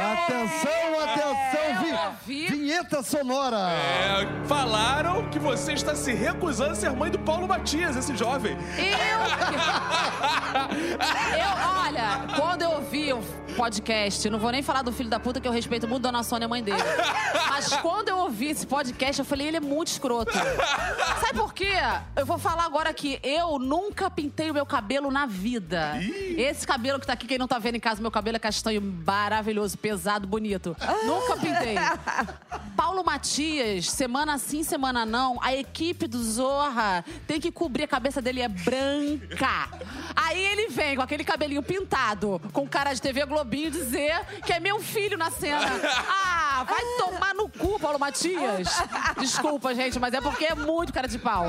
[0.00, 1.29] Atenção, atenção,
[2.26, 2.46] vi.
[2.46, 3.70] vinheta sonora.
[3.70, 8.56] É, falaram que você está se recusando a ser mãe do Paulo Matias, esse jovem.
[8.78, 8.86] Eu.
[11.38, 13.20] eu, olha, quando eu ouvi o
[13.56, 16.48] podcast, não vou nem falar do filho da puta que eu respeito muito Dona Sônia,
[16.48, 16.78] mãe dele.
[17.48, 20.32] Mas quando eu ouvi esse podcast, eu falei, ele é muito escroto.
[21.20, 21.72] Sabe por quê?
[22.16, 25.92] Eu vou falar agora que eu nunca pintei o meu cabelo na vida.
[26.36, 28.80] Esse cabelo que tá aqui, quem não tá vendo em casa, meu cabelo é castanho
[28.80, 30.74] maravilhoso, pesado, bonito.
[31.04, 31.76] Nunca pintei.
[32.76, 38.22] Paulo Matias, semana sim, semana não, a equipe do Zorra tem que cobrir a cabeça
[38.22, 39.68] dele, é branca.
[40.14, 44.60] Aí ele vem com aquele cabelinho pintado, com cara de TV Globinho, dizer que é
[44.60, 45.60] meu filho na cena.
[46.08, 48.68] Ah, vai tomar no cu, Paulo Matias.
[49.18, 51.46] Desculpa, gente, mas é porque é muito cara de pau.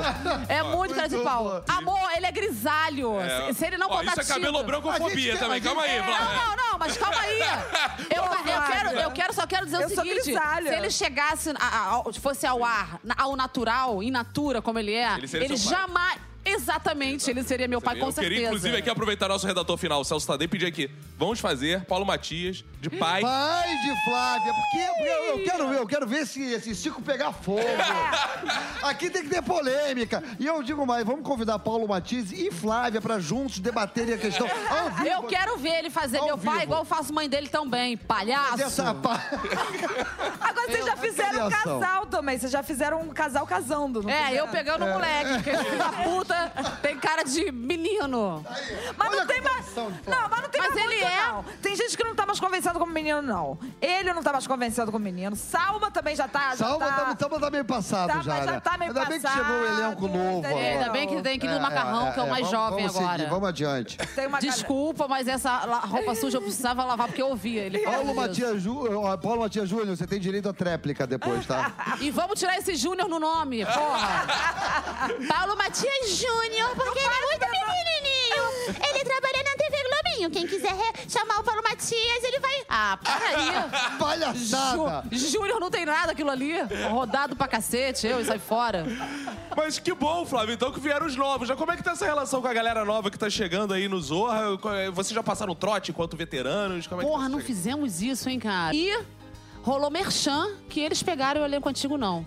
[0.48, 1.44] É muito cara de Muito pau.
[1.44, 1.64] boa.
[1.68, 3.18] Amor, ele é grisalho.
[3.20, 3.52] É.
[3.52, 6.24] Se- ele não Ó, botar Isso é cabelo brancofobia gente- também, calma aí, Flávia.
[6.24, 7.38] não, não, não, mas calma aí.
[8.14, 10.70] Eu, eu, quero, eu quero, só quero dizer Eu o sou seguinte: grisalha.
[10.70, 14.92] se ele chegasse, a- a- ao- fosse ao ar, ao natural, in natura, como ele
[14.94, 15.56] é, Ele pai.
[15.56, 16.20] jamais.
[16.44, 18.46] Exatamente, ele seria meu pai, eu com queria, certeza.
[18.48, 20.90] inclusive, aqui aproveitar nosso redator final, o Celso Tadei, e pedir aqui.
[21.16, 23.22] Vamos fazer Paulo Matias de pai.
[23.22, 27.32] Pai de Flávia, porque eu, eu quero ver, eu quero ver esse, esse circo pegar
[27.32, 27.60] fogo.
[28.82, 30.22] Aqui tem que ter polêmica.
[30.38, 34.48] E eu digo mais, vamos convidar Paulo Matias e Flávia pra juntos debaterem a questão
[34.68, 35.06] ao vivo.
[35.08, 36.64] Eu quero ver ele fazer Ao meu pai vivo.
[36.64, 38.56] igual eu faço mãe dele também, palhaço.
[38.56, 39.20] Dessa pa-
[40.40, 41.80] Agora vocês já fizeram um criação.
[41.80, 42.38] casal também.
[42.38, 44.02] Vocês já fizeram um casal casando.
[44.02, 44.46] não É, fizeram?
[44.46, 48.44] eu pegando o moleque, porque filho da puta tem cara de menino.
[48.96, 49.66] Mas Olha não a tem mais.
[49.76, 51.26] Não, mas não tem Mas mais ele muito, é.
[51.28, 51.44] não.
[51.62, 53.58] Tem gente que não tá mais convencendo como menino, não.
[53.80, 55.34] Ele não tá mais convencendo como menino.
[55.36, 56.50] Salma também já tá.
[56.50, 57.14] Já Salva tá...
[57.14, 58.60] tá, tá meio passado Tá, já, mas já né?
[58.60, 60.62] tá meio Ainda bem que passado, chegou o elenco novo agora.
[60.64, 63.18] Ainda bem que tem aquele macarrão, que é o mais vamos- jovem vamos agora.
[63.18, 63.96] Seguir, vamos adiante.
[63.98, 65.56] Tem uma galera- Desculpa, mas essa
[65.86, 68.14] roupa suja eu precisava lavar porque eu ouvia ele Paulo.
[68.14, 68.84] Matias, Ju...
[69.22, 71.72] Paulo Matias Júnior, você tem direito à tréplica depois, tá?
[72.00, 74.26] E vamos tirar esse Júnior no nome, porra.
[75.28, 78.82] Paulo Matias Júnior, porque ele é muito pequenininho.
[78.88, 79.31] Ele trabalha
[80.22, 80.30] Globinho.
[80.30, 80.76] Quem quiser
[81.08, 82.62] chamar o Paulo Matias, ele vai...
[82.68, 83.98] Ah, para aí.
[83.98, 85.04] Palhaçada!
[85.10, 86.52] Ju- Júnior não tem nada aquilo ali.
[86.90, 88.84] Rodado pra cacete, eu e sai fora.
[89.56, 91.48] Mas que bom, Flávio, então que vieram os novos.
[91.48, 93.88] Já como é que tá essa relação com a galera nova que tá chegando aí
[93.88, 94.56] no Zorra?
[94.92, 96.86] Vocês já passaram trote enquanto veteranos?
[96.86, 98.74] Como é que Porra, tá não fizemos isso, hein, cara?
[98.74, 98.98] E
[99.62, 102.24] rolou merchan que eles pegaram o elenco antigo, não.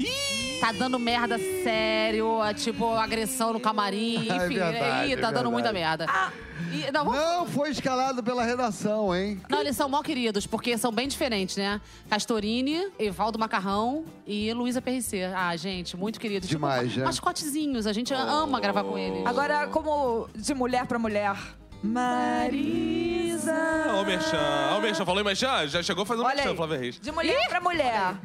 [0.59, 4.55] Tá dando merda sério, é tipo agressão no camarim, É enfim.
[4.55, 6.07] verdade, Ih, tá é dando muita verdade.
[6.07, 6.33] merda.
[6.71, 9.41] E- não, vamos- Não foi escalado pela redação, hein?
[9.49, 11.81] não, eles são mó queridos, porque são bem diferentes, né?
[12.09, 15.25] Castorini, Evaldo Macarrão e Luísa PRC.
[15.35, 16.47] Ah, gente, muito queridos.
[16.47, 17.05] Demais, tipo, né?
[17.05, 19.25] mascotezinhos, a gente ama gravar com eles.
[19.25, 21.35] Agora, como de mulher pra mulher.
[21.83, 23.53] Marisa.
[23.89, 24.69] Ó, o Merchan.
[24.71, 25.05] Ó, o Merchan.
[25.05, 25.67] Falou em Merchan?
[25.67, 26.99] Já chegou fazendo Olha Merchan, aí, Flávia Reis.
[26.99, 28.15] de mulher pra mulher.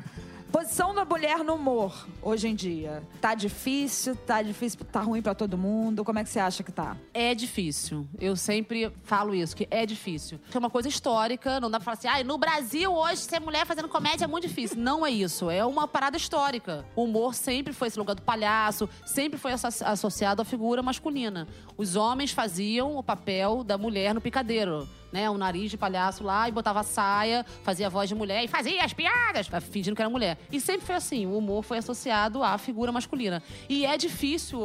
[0.52, 3.02] Posição da mulher no humor, hoje em dia.
[3.20, 6.04] Tá difícil, tá difícil, tá ruim pra todo mundo.
[6.04, 6.96] Como é que você acha que tá?
[7.14, 8.06] É difícil.
[8.18, 10.40] Eu sempre falo isso, que é difícil.
[10.52, 13.64] É uma coisa histórica, não dá pra falar assim, ah, no Brasil hoje ser mulher
[13.64, 14.76] fazendo comédia é muito difícil.
[14.80, 16.84] Não é isso, é uma parada histórica.
[16.96, 21.46] O humor sempre foi esse lugar do palhaço, sempre foi asso- associado à figura masculina.
[21.76, 24.88] Os homens faziam o papel da mulher no picadeiro.
[25.12, 28.84] Né, o nariz de palhaço lá e botava saia, fazia voz de mulher e fazia
[28.84, 30.38] as piadas, fingindo que era mulher.
[30.52, 33.42] E sempre foi assim, o humor foi associado à figura masculina.
[33.68, 34.60] E é difícil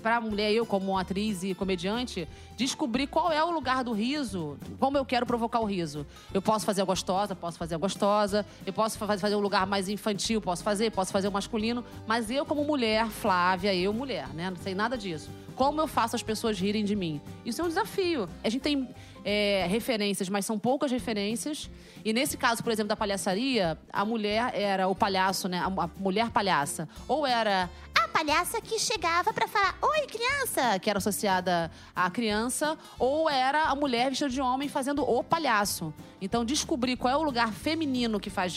[0.00, 2.28] pra mulher, eu como atriz e comediante,
[2.64, 6.06] descobrir qual é o lugar do riso, como eu quero provocar o riso.
[6.32, 9.66] Eu posso fazer a gostosa, posso fazer a gostosa, eu posso fa- fazer um lugar
[9.66, 14.28] mais infantil, posso fazer, posso fazer o masculino, mas eu como mulher, Flávia, eu mulher,
[14.34, 15.30] né, não sei nada disso.
[15.56, 17.20] Como eu faço as pessoas rirem de mim?
[17.44, 18.26] Isso é um desafio.
[18.42, 18.88] A gente tem
[19.24, 21.68] é, referências, mas são poucas referências.
[22.02, 25.58] E nesse caso, por exemplo, da palhaçaria, a mulher era o palhaço, né?
[25.58, 26.88] A, mulher palhaça.
[27.06, 27.68] Ou era
[28.10, 30.78] palhaça que chegava pra falar: Oi, criança!
[30.78, 35.94] Que era associada à criança, ou era a mulher vestida de homem fazendo o palhaço.
[36.20, 38.52] Então, descobrir qual é o lugar feminino que faz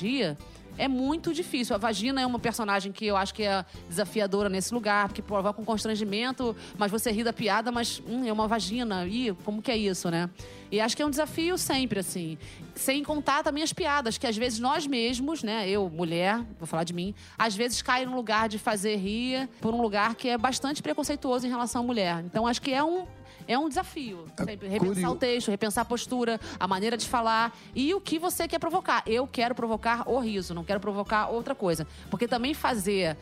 [0.77, 1.75] é muito difícil.
[1.75, 5.61] A vagina é uma personagem que eu acho que é desafiadora nesse lugar, porque provoca
[5.61, 9.05] um constrangimento, mas você ri da piada, mas hum, é uma vagina.
[9.07, 10.29] Ih, como que é isso, né?
[10.71, 12.37] E acho que é um desafio sempre, assim.
[12.73, 16.83] Sem contar também as piadas, que às vezes nós mesmos, né, eu, mulher, vou falar
[16.83, 20.37] de mim, às vezes cai no lugar de fazer rir por um lugar que é
[20.37, 22.23] bastante preconceituoso em relação à mulher.
[22.25, 23.05] Então acho que é um
[23.47, 24.25] é um desafio.
[24.37, 28.17] Sempre repensar curio- o texto, repensar a postura, a maneira de falar e o que
[28.19, 29.03] você quer provocar.
[29.05, 31.87] Eu quero provocar o riso, não quero provocar outra coisa.
[32.09, 33.17] Porque também fazer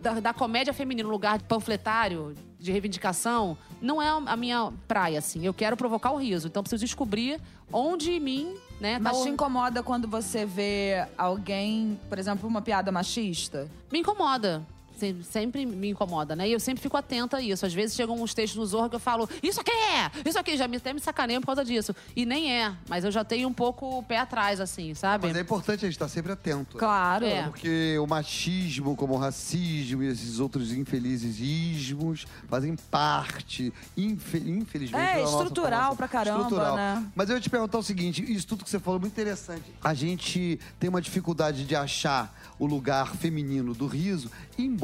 [0.00, 5.18] da, da comédia feminina um lugar de panfletário, de reivindicação, não é a minha praia,
[5.18, 5.44] assim.
[5.44, 6.46] Eu quero provocar o riso.
[6.46, 7.40] Então preciso descobrir
[7.72, 12.48] onde em mim, né, tá Mas o- te incomoda quando você vê alguém, por exemplo,
[12.48, 13.68] uma piada machista?
[13.90, 14.64] Me incomoda.
[14.98, 16.48] Sem- Sempre me incomoda, né?
[16.48, 17.64] E eu sempre fico atenta a isso.
[17.66, 20.10] Às vezes chegam uns textos no Zorro que eu falo, isso aqui é!
[20.28, 21.94] Isso aqui, já me, até me sacaneio por causa disso.
[22.14, 25.26] E nem é, mas eu já tenho um pouco o pé atrás, assim, sabe?
[25.26, 26.76] Mas é importante a gente estar sempre atento.
[26.78, 27.24] Claro.
[27.24, 27.42] É.
[27.44, 35.02] Porque o machismo, como o racismo e esses outros infelizes ismos fazem parte, infe- infelizmente,
[35.04, 35.96] É, nossa estrutural formação.
[35.96, 37.06] pra caramba, né?
[37.14, 39.64] Mas eu ia te perguntar o seguinte: isso tudo que você falou é muito interessante.
[39.82, 44.81] A gente tem uma dificuldade de achar o lugar feminino do riso, embora.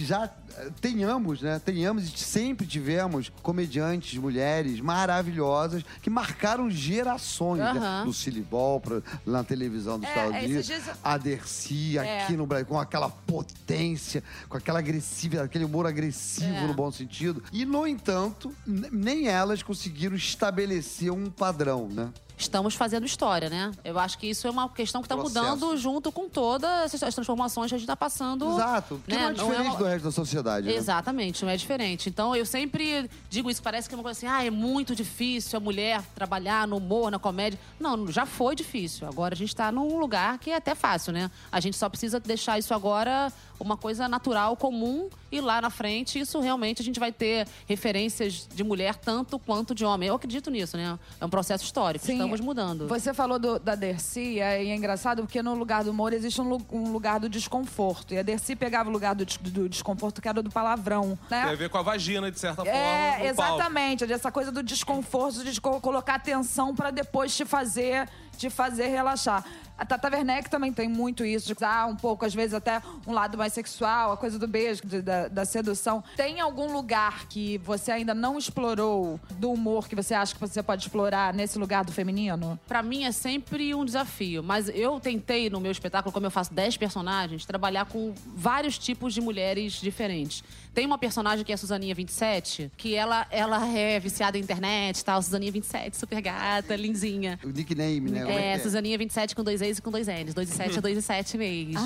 [0.00, 1.60] Já eh, tenhamos, né?
[1.64, 7.58] Tenhamos e sempre tivemos comediantes, mulheres maravilhosas que marcaram gerações.
[7.58, 7.70] né?
[7.70, 8.04] Aham.
[8.04, 10.70] No Silibol, pra- na televisão dos É, Estados Unidos.
[11.02, 12.22] A Dercy É.
[12.22, 16.66] aqui no Brasil, com aquela potência, com aquela agressividade, aquele humor agressivo É.
[16.68, 17.42] no bom sentido.
[17.52, 22.08] E, no entanto, nem elas conseguiram estabelecer um padrão, né?
[22.38, 23.72] Estamos fazendo história, né?
[23.84, 27.70] Eu acho que isso é uma questão que está mudando junto com todas essas transformações
[27.70, 28.48] que a gente está passando.
[28.54, 29.00] Exato.
[29.04, 29.22] Porque né?
[29.22, 30.74] não é Não é diferente do resto da sociedade, né?
[30.74, 32.08] Exatamente, não é diferente.
[32.08, 35.56] Então eu sempre digo isso, parece que é uma coisa assim, ah, é muito difícil
[35.56, 37.58] a mulher trabalhar no humor, na comédia.
[37.78, 39.06] Não, já foi difícil.
[39.08, 41.30] Agora a gente está num lugar que é até fácil, né?
[41.50, 46.18] A gente só precisa deixar isso agora uma coisa natural, comum, e lá na frente,
[46.18, 50.08] isso realmente a gente vai ter referências de mulher tanto quanto de homem.
[50.08, 50.98] Eu acredito nisso, né?
[51.20, 52.12] É um processo histórico, Sim.
[52.14, 52.86] estamos mudando.
[52.88, 56.58] Você falou do- da Dercy, e é engraçado porque no lugar do humor existe um,
[56.72, 58.14] um lugar do desconforto.
[58.14, 61.42] E a Dercy pegava o lugar do, do desconforto, que era do palavrão, né?
[61.44, 62.70] Tem a ver com a vagina, de certa forma.
[62.78, 63.54] É, no palco.
[63.58, 64.12] exatamente.
[64.12, 68.08] Essa coisa do desconforto, de co- colocar atenção pra depois te fazer,
[68.38, 69.44] te fazer relaxar.
[69.76, 73.12] A Tata Werneck também tem muito isso, de usar um pouco, às vezes, até um
[73.12, 76.02] lado mais sexual, a coisa do beijo, de- da, da sedução.
[76.16, 80.62] Tem algum lugar que você ainda não explorou do humor que você acha que você
[80.64, 82.58] pode explorar nesse lugar do feminino?
[82.66, 86.52] Pra mim é sempre um desafio, mas eu tentei no meu espetáculo, como eu faço
[86.52, 90.42] 10 personagens, trabalhar com vários tipos de mulheres diferentes.
[90.74, 95.00] Tem uma personagem que é a Suzaninha 27, que ela, ela é viciada em internet
[95.00, 95.20] e tal.
[95.22, 97.38] Suzaninha 27, super gata, lindinha.
[97.44, 98.24] O nickname, né?
[98.24, 100.34] Como É, que Suzaninha 27 com dois E's e com dois N's.
[100.34, 101.80] 2 e 7 é 2 e 7 mesmo.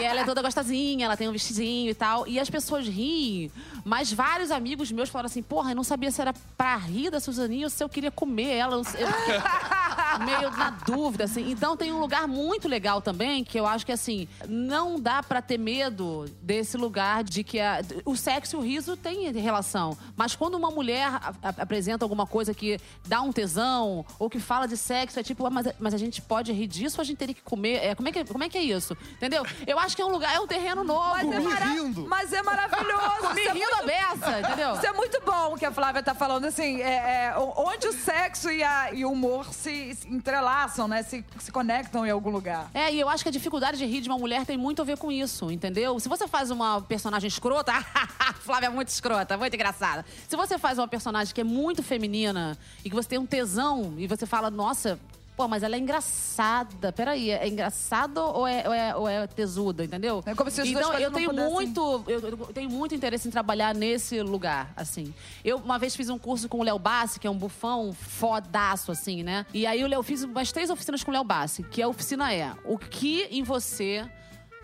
[0.00, 2.26] e ela é toda gostosinha, ela tem um vestidinho e tal.
[2.26, 3.50] E as pessoas riem.
[3.84, 7.20] Mas vários amigos meus falaram assim: porra, eu não sabia se era pra rir da
[7.20, 8.76] Suzaninha ou se eu queria comer ela.
[8.76, 9.04] Eu fiquei
[10.18, 11.50] meio na dúvida, assim.
[11.50, 15.40] Então tem um lugar muito legal também, que eu acho que assim, não dá pra
[15.42, 19.96] ter medo desse lugar de que a- o sexo e o riso têm relação.
[20.16, 24.38] Mas quando uma mulher a- a- apresenta alguma coisa que dá um tesão, ou que
[24.40, 27.04] fala de sexo, é tipo, ah, mas, mas a gente pode rir disso ou a
[27.04, 27.76] gente teria que comer?
[27.84, 28.96] É, como, é que, como é que é isso?
[29.12, 29.44] Entendeu?
[29.66, 31.00] Eu acho que é um lugar, é um terreno novo.
[31.10, 32.06] Mas é, mara- rindo.
[32.08, 33.34] mas é maravilhoso.
[33.34, 34.74] Me Isso é rindo muito- a beça, entendeu?
[34.74, 38.50] Isso é muito bom que a Flávia tá falando, assim, é, é, onde o sexo
[38.50, 41.02] e, a- e o humor se, se entrelaçam, né?
[41.02, 42.70] Se, se conectam em algum lugar.
[42.72, 44.84] É, e eu acho que a dificuldade de rir de uma mulher tem muito a
[44.84, 45.98] ver com isso, entendeu?
[46.00, 47.72] Se você faz uma personagem escrota,
[48.40, 50.04] Flávia é muito escrota, muito engraçada.
[50.26, 53.94] Se você faz uma personagem que é muito feminina e que você tem um tesão
[53.98, 54.98] e você fala, nossa.
[55.40, 56.92] Pô, mas ela é engraçada.
[56.92, 60.22] Peraí, é engraçado ou é, ou é, ou é tesuda, entendeu?
[60.26, 63.26] É como se as então, eu não tenho pudessem- muito eu, eu tenho muito interesse
[63.26, 65.14] em trabalhar nesse lugar, assim.
[65.42, 68.92] Eu uma vez fiz um curso com o Léo Bassi, que é um bufão fodaço,
[68.92, 69.46] assim, né?
[69.54, 72.30] E aí o Léo fiz umas três oficinas com o Léo Bassi, que a oficina
[72.34, 74.06] é o que em você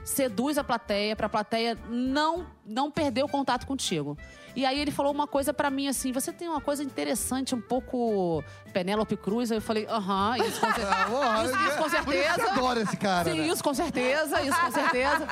[0.05, 4.17] seduz a plateia pra plateia não não perder o contato contigo.
[4.55, 7.61] E aí ele falou uma coisa pra mim assim, você tem uma coisa interessante, um
[7.61, 8.43] pouco
[8.77, 9.51] Penélope Cruz.
[9.51, 10.91] Aí eu falei, aham, isso com certeza.
[10.95, 11.05] é?
[11.07, 12.51] Porra, Isso, isso com por isso certeza.
[12.53, 13.47] adora esse cara, Sim, né?
[13.49, 15.27] isso com certeza, isso com certeza.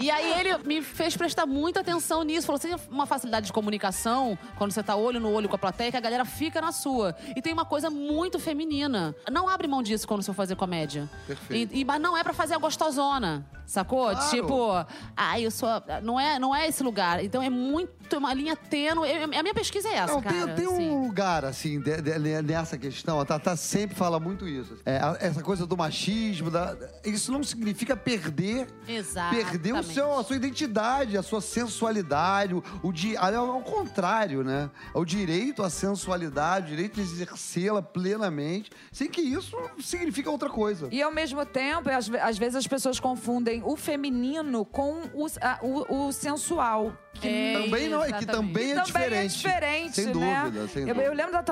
[0.00, 2.46] E aí ele me fez prestar muita atenção nisso.
[2.46, 5.58] Falou, você tem uma facilidade de comunicação, quando você tá olho no olho com a
[5.58, 7.14] plateia, que a galera fica na sua.
[7.36, 9.14] E tem uma coisa muito feminina.
[9.30, 11.08] Não abre mão disso quando você for fazer comédia.
[11.26, 11.74] Perfeito.
[11.74, 14.10] E, e- mas não é pra fazer a gostosona, sacou?
[14.10, 14.30] Claro.
[14.30, 15.68] Tipo, ai, eu sou...
[16.02, 17.22] Não é, não é esse lugar.
[17.22, 19.08] Então é muito é uma linha tênue.
[19.10, 20.34] Eu- A minha pesquisa é essa, Não, cara.
[20.48, 20.90] tem, tem assim.
[20.90, 23.20] um lugar, assim, de- de- nessa questão.
[23.20, 24.76] A Tatá sempre fala muito isso.
[24.86, 29.44] É, essa coisa do machismo, da- isso não significa perder Exatamente.
[29.50, 34.70] perder o seu, a sua identidade, a sua sensualidade, o, o di- ao contrário, né?
[34.94, 40.88] O direito à sensualidade, o direito de exercê-la plenamente, sem que isso signifique outra coisa.
[40.90, 45.58] E ao mesmo tempo, às, às vezes as pessoas confundem o feminino com o, a-
[45.62, 46.92] o- o sensual.
[47.14, 49.24] Que É, também não, é que também é também diferente.
[49.24, 50.12] é diferente, sem né?
[50.44, 51.04] dúvida, sem eu, dúvida.
[51.04, 51.42] eu lembro da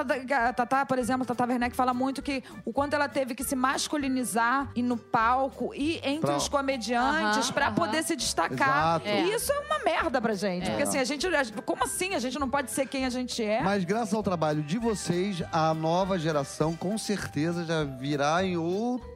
[0.53, 3.55] Tata, por exemplo, a Tata Werneck fala muito que o quanto ela teve que se
[3.55, 7.75] masculinizar e no palco e entre Pra- os comediantes Aham, pra aham.
[7.75, 9.01] poder se destacar.
[9.05, 9.09] Exato.
[9.09, 10.69] E isso é uma merda pra gente.
[10.69, 11.27] Porque assim, a gente.
[11.65, 12.15] Como assim?
[12.15, 13.63] A gente não pode ser quem a gente é?
[13.63, 19.09] Mas graças ao trabalho de vocês, a nova geração com certeza já virá em outro,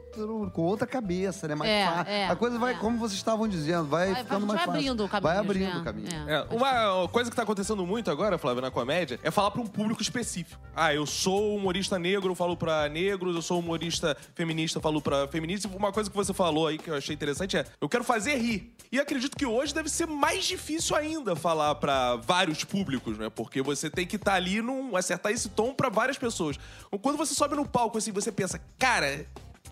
[0.53, 1.55] com outra cabeça, né?
[1.55, 2.13] Mais É, fácil.
[2.13, 2.77] é, a coisa vai, é.
[2.77, 4.81] como vocês estavam dizendo, vai, Vai- ficando vai mais fácil.
[4.81, 5.23] abrindo o caminho.
[5.23, 6.09] Vai abrindo o caminho.
[6.29, 9.67] É, uma coisa que tá acontecendo muito agora, Flávio, na comédia, é falar pra um
[9.67, 10.61] público específico.
[10.75, 15.01] Ah, eu sou humorista negro, eu falo pra negros, eu sou humorista feminista, eu falo
[15.03, 15.71] pra feministas.
[15.75, 18.73] Uma coisa que você falou aí que eu achei interessante é, eu quero fazer rir.
[18.91, 23.29] E acredito que hoje deve ser mais difícil ainda falar pra vários públicos, né?
[23.31, 26.57] Porque você tem que estar ali num acertar esse tom pra várias pessoas.
[27.03, 29.27] Quando você sobe no palco assim, você pensa, cara,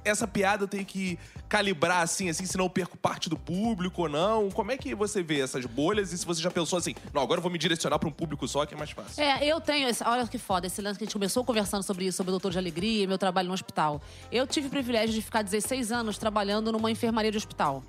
[0.04, 4.08] essa piada eu tenho que calibrar assim, assim, senão eu perco parte do público ou
[4.08, 4.50] não?
[4.50, 7.38] Como é que você vê essas bolhas e se você já pensou assim, não, agora
[7.38, 9.22] eu vou me direcionar pra um público só que é mais fácil?
[9.22, 9.88] É, eu tenho.
[9.88, 12.32] esse- olha que foda, esse lance que a gente começou conversando sobre isso, sobre o
[12.32, 14.00] doutor de alegria e meu trabalho no hospital.
[14.30, 17.82] Eu tive o privilégio de ficar 16 anos trabalhando numa enfermaria de hospital.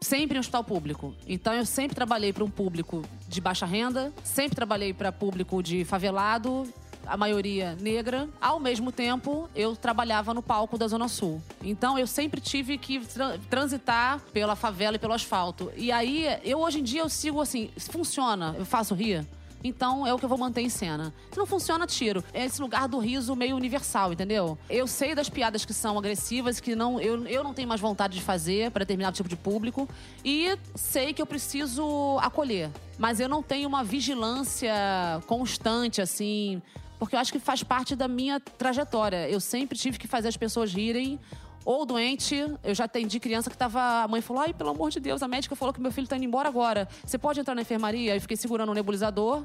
[0.00, 1.14] Sempre em hospital público.
[1.26, 5.84] Então eu sempre trabalhei para um público de baixa renda, sempre trabalhei para público de
[5.84, 6.66] favelado,
[7.10, 8.28] a maioria negra.
[8.40, 11.42] Ao mesmo tempo, eu trabalhava no palco da Zona Sul.
[11.62, 15.72] Então eu sempre tive que tra- transitar pela favela e pelo asfalto.
[15.76, 19.26] E aí, eu hoje em dia eu sigo assim, funciona, eu faço rir.
[19.62, 21.12] Então é o que eu vou manter em cena.
[21.30, 22.24] Se não funciona, tiro.
[22.32, 24.56] É esse lugar do riso meio universal, entendeu?
[24.70, 28.14] Eu sei das piadas que são agressivas, que não, eu, eu não tenho mais vontade
[28.16, 29.86] de fazer para determinado tipo de público.
[30.24, 32.70] E sei que eu preciso acolher.
[32.98, 34.72] Mas eu não tenho uma vigilância
[35.26, 36.62] constante, assim.
[37.00, 39.26] Porque eu acho que faz parte da minha trajetória.
[39.28, 41.18] Eu sempre tive que fazer as pessoas rirem.
[41.64, 44.02] Ou doente, eu já atendi criança que tava.
[44.02, 46.16] A mãe falou: ai, pelo amor de Deus, a médica falou que meu filho tá
[46.16, 46.86] indo embora agora.
[47.04, 48.14] Você pode entrar na enfermaria?
[48.14, 49.42] Eu fiquei segurando um nebulizador,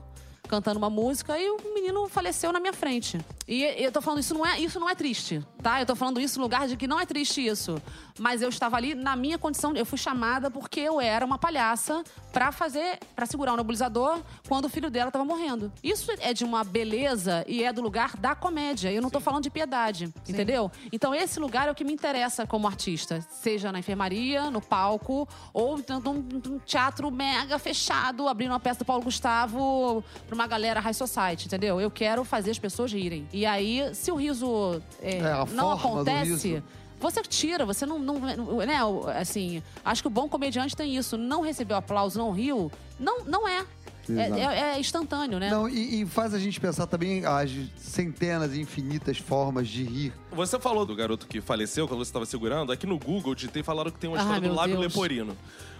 [0.49, 3.17] cantando uma música, e o menino faleceu na minha frente.
[3.47, 5.81] E eu tô falando, isso não é, isso não é triste, tá?
[5.81, 7.81] Eu tô falando isso no lugar de que não é triste isso.
[8.19, 12.03] Mas eu estava ali na minha condição, eu fui chamada porque eu era uma palhaça
[12.31, 15.73] pra fazer, pra segurar o nebulizador quando o filho dela tava morrendo.
[15.83, 18.91] Isso é de uma beleza e é do lugar da comédia.
[18.91, 20.71] Eu não tô falando de piedade, entendeu?
[20.91, 25.27] Então esse lugar é o que me interessa como artista, seja na enfermaria, no palco
[25.51, 30.79] ou então num, teatro mega fechado, abrindo uma peça do Paulo Gustavo pra uma galera
[30.79, 31.81] high society, entendeu?
[31.81, 33.27] Eu quero fazer as pessoas rirem.
[33.33, 36.63] E aí, se o riso é, É, não do acontece,
[36.99, 38.79] você tira, você não, não, né,
[39.19, 43.47] assim, acho que o bom comediante tem isso, não recebeu aplauso, não riu, não, não
[43.47, 43.65] é.
[44.07, 45.49] É, é- é instantâneo, né?
[45.49, 50.13] Não, e, e faz a gente pensar também as centenas e infinitas formas de rir.
[50.31, 52.71] Você falou do garoto que faleceu quando você estava segurando.
[52.71, 54.93] Aqui no Google, digitei falaram que tem uma história do meu lábio Deus.
[54.93, 55.35] leporino.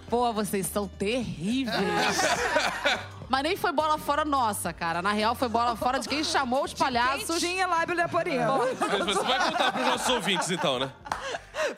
[0.09, 1.75] Pô, vocês são terríveis.
[3.29, 5.01] Mas nem foi bola fora nossa, cara.
[5.01, 7.39] Na real, foi bola fora de quem chamou os palhaços.
[7.39, 8.59] Quem tinha lábio leporino?
[8.79, 10.91] Mas você vai contar pros nossos ouvintes, então, né?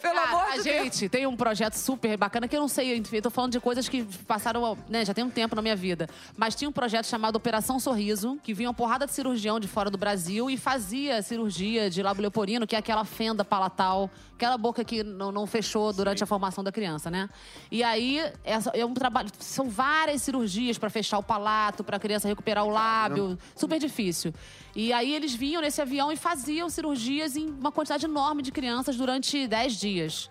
[0.02, 0.84] Pelo Cara, amor a de Deus.
[0.84, 3.60] gente tem um projeto super bacana que eu não sei, enfim, eu tô falando de
[3.60, 6.10] coisas que passaram, né, já tem um tempo na minha vida.
[6.36, 9.90] Mas tinha um projeto chamado Operação Sorriso, que vinha uma porrada de cirurgião de fora
[9.90, 14.84] do Brasil e fazia cirurgia de lábio leporino, que é aquela fenda palatal, aquela boca
[14.84, 17.30] que não, não fechou durante a formação da criança, né?
[17.72, 22.28] E aí, essa, é um trabalho, são várias cirurgias pra fechar o palato, pra criança
[22.28, 24.34] recuperar o lábio, super difícil.
[24.76, 28.96] E aí eles vinham nesse avião e faziam cirurgias em uma quantidade enorme de crianças
[28.96, 30.30] durante 10 dias.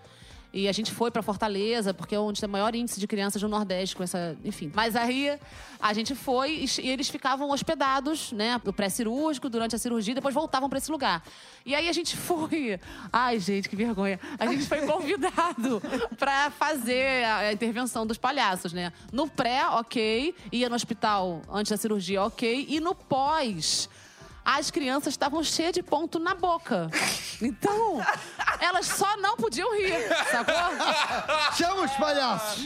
[0.53, 3.41] E a gente foi pra Fortaleza, porque é onde tem o maior índice de crianças
[3.41, 4.35] no Nordeste com essa.
[4.43, 4.71] Enfim.
[4.73, 5.37] Mas aí
[5.79, 10.69] a gente foi e, eles ficavam hospedados, né, no pré-cirúrgico, durante a cirurgia, depois voltavam
[10.69, 11.23] pra esse lugar.
[11.65, 12.79] E aí a gente foi.
[13.11, 14.19] Ai, gente, que vergonha.
[14.39, 15.81] A gente foi convidado
[16.17, 18.93] pra fazer a intervenção dos palhaços, né?
[19.11, 20.33] No pré, ok.
[20.51, 22.65] Ia no hospital antes da cirurgia, ok.
[22.69, 23.89] E no pós.
[24.49, 26.89] As crianças estavam cheias de ponto na boca.
[27.41, 28.01] Então,
[28.61, 30.55] elas só não podiam rir, sacou?
[31.53, 32.65] Chama os palhaços!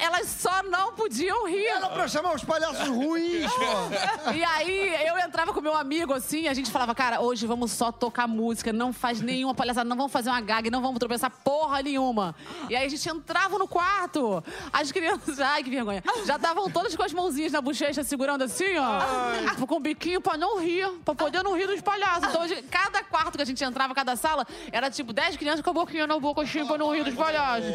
[0.00, 1.66] Elas só não podiam rir.
[1.66, 4.32] Era pra chamar os palhaços ruins, pô!
[4.32, 7.92] E aí, eu entrava com meu amigo, assim, a gente falava, cara, hoje vamos só
[7.92, 11.82] tocar música, não faz nenhuma palhaçada, não vamos fazer uma gag, não vamos tropeçar porra
[11.82, 12.34] nenhuma.
[12.70, 16.96] E aí a gente entrava no quarto, as crianças, ai que vergonha, já estavam todas
[16.96, 21.14] com as mãozinhas na bochecha, segurando assim, ó, com o biquinho pra não rir, pra
[21.14, 22.28] poder não rir dos palhaços.
[22.28, 25.72] Então, cada quarto que a gente entrava, cada sala, era tipo 10 crianças com a
[25.72, 27.70] boquinha na boca, assim, pra não rir dos palhaços.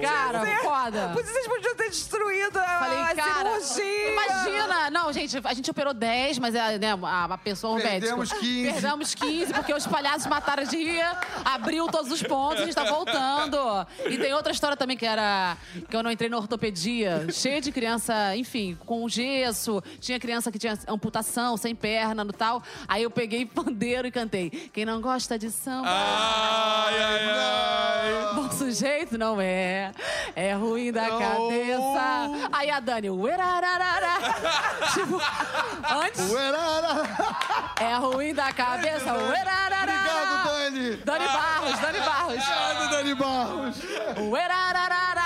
[0.00, 1.08] Cara, foda.
[1.14, 4.12] Vocês podiam ter destruído a, Falei, a cara, cirurgia.
[4.12, 4.90] imagina!
[4.90, 8.40] Não, gente, a gente operou 10, mas é, né, a, a pessoa, o Perdemos médico.
[8.40, 8.72] 15.
[8.72, 11.04] Perdemos 15, porque os palhaços mataram de rir,
[11.44, 13.86] abriu todos os pontos, a gente tá voltando.
[14.10, 15.56] E tem outra história também que era
[15.88, 20.58] que eu não entrei na ortopedia, cheia de criança, enfim, com gesso, tinha criança que
[20.58, 22.62] tinha amputação, sem perna tal.
[22.88, 24.50] Aí eu peguei pandeiro e cantei.
[24.72, 25.88] Quem não gosta de samba.
[25.88, 28.34] Ai, ai, ai.
[28.34, 29.92] Bom sujeito não é,
[30.34, 32.30] é ruim da cabeça.
[32.52, 34.08] Aí a Dani, uerararara.
[34.94, 35.20] tipo,
[35.90, 36.30] antes,
[37.80, 39.12] é ruim da cabeça.
[39.14, 40.96] Obrigado, Dani!
[40.96, 42.42] Dani Barros, Dani Barros.
[42.42, 43.76] Obrigado, Dani Barros!
[44.18, 45.21] Uerararara.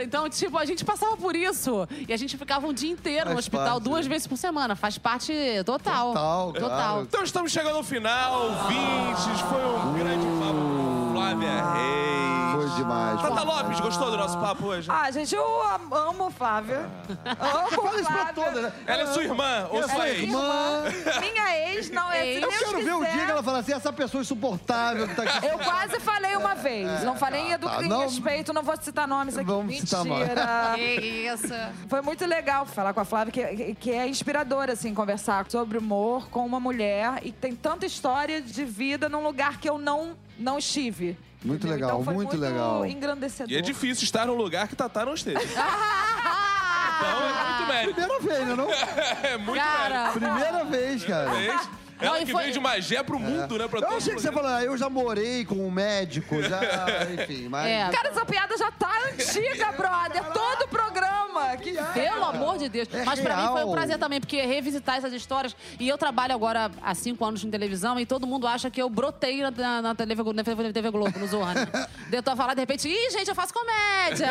[0.00, 1.86] Então, tipo, a gente passava por isso.
[2.08, 3.82] E a gente ficava um dia inteiro no Faz hospital, parte.
[3.84, 4.74] duas vezes por semana.
[4.76, 5.32] Faz parte
[5.64, 6.08] total.
[6.08, 7.02] Total, claro.
[7.02, 9.40] Então estamos chegando ao final, ouvintes.
[9.48, 12.51] Foi um grande papo com Flávia Reis.
[12.74, 13.20] Foi demais.
[13.22, 14.88] Tata Lopes, gostou do nosso papo hoje?
[14.90, 16.88] Ah, gente, eu am- amo Flávia.
[17.24, 18.32] Amo Fala isso pra Flávia.
[18.34, 18.72] toda, né?
[18.86, 20.22] Ela é sua irmã ou sua ex?
[20.22, 20.82] Irmã!
[21.20, 22.26] Minha ex não é.
[22.26, 22.38] Ex.
[22.38, 23.12] Se Eu Deus quero ver o quiser.
[23.12, 25.46] dia que ela fala assim, essa pessoa insuportável que tá aqui.
[25.46, 27.02] Eu quase falei uma vez.
[27.04, 27.68] não falei em, edu...
[27.68, 27.82] tá.
[27.82, 29.46] em Não- respeito, não vou citar nomes aqui.
[29.46, 30.18] Vamos citar nomes.
[30.28, 30.72] Mentira.
[30.74, 31.00] Que
[31.32, 31.54] isso.
[31.88, 36.28] Foi muito legal falar com a Flávia, que, que é inspiradora, assim, conversar sobre humor
[36.30, 40.58] com uma mulher e tem tanta história de vida num lugar que eu não, não
[40.58, 41.18] estive.
[41.44, 41.74] Muito entendeu?
[41.74, 42.86] legal, então foi muito legal.
[42.86, 43.52] engrandecedor.
[43.52, 45.40] E é difícil estar num lugar que Tatá não esteja.
[45.42, 47.94] Então é muito mérito.
[47.94, 48.54] Primeira vez, né?
[48.54, 48.68] Não?
[49.28, 51.30] É muito Cara, Primeira vez, cara.
[51.30, 51.81] mérito.
[52.02, 53.68] Ela Não, que foi- veio de Magé pro mundo, né?
[53.68, 56.60] Pra Eu todo achei que você falou, ah, eu já morei com um médico, já,
[57.14, 57.66] enfim, mas...
[57.66, 57.90] É.
[57.90, 60.24] Cara, essa piada já tá antiga, brother.
[60.32, 61.56] Todo programa.
[61.56, 62.88] Que Pelo amor de Deus.
[62.92, 63.72] É Mas pra mim foi um real.
[63.72, 65.54] prazer também, porque revisitar essas histórias.
[65.78, 68.88] E eu trabalho agora há cinco anos em televisão e todo mundo acha que eu
[68.88, 71.54] brotei na, na, na TV, na TV Globo, no Zorra.
[71.54, 71.66] Né?
[71.72, 74.28] Daí eu tô a falar de repente, ih, gente, eu faço comédia!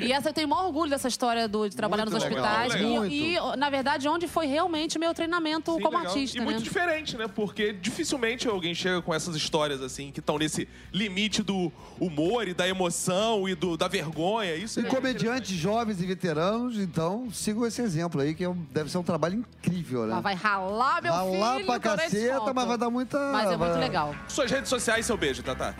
[0.00, 2.44] e essa eu tenho o maior orgulho dessa história do, de trabalhar Muito nos legal,
[2.44, 2.74] hospitais.
[2.74, 3.06] legal.
[3.06, 6.12] E, e, na verdade, onde foi realmente o meu treinamento Sim, como legal.
[6.12, 6.36] artista.
[6.36, 6.44] E né?
[6.44, 6.79] muito diferente,
[7.16, 7.28] né?
[7.28, 12.54] Porque dificilmente alguém chega com essas histórias assim, que estão nesse limite do humor e
[12.54, 14.54] da emoção e do, da vergonha.
[14.56, 18.66] Isso E é comediantes jovens e veteranos, então sigam esse exemplo aí, que é um-
[18.72, 20.14] deve ser um trabalho incrível, né?
[20.14, 21.40] Mas vai ralar, meu filho.
[21.40, 23.18] lá pra caceta, mas vai dar muita...
[23.32, 24.14] Mas é muito vai- legal.
[24.28, 25.74] Suas redes sociais, seu beijo, Tatá.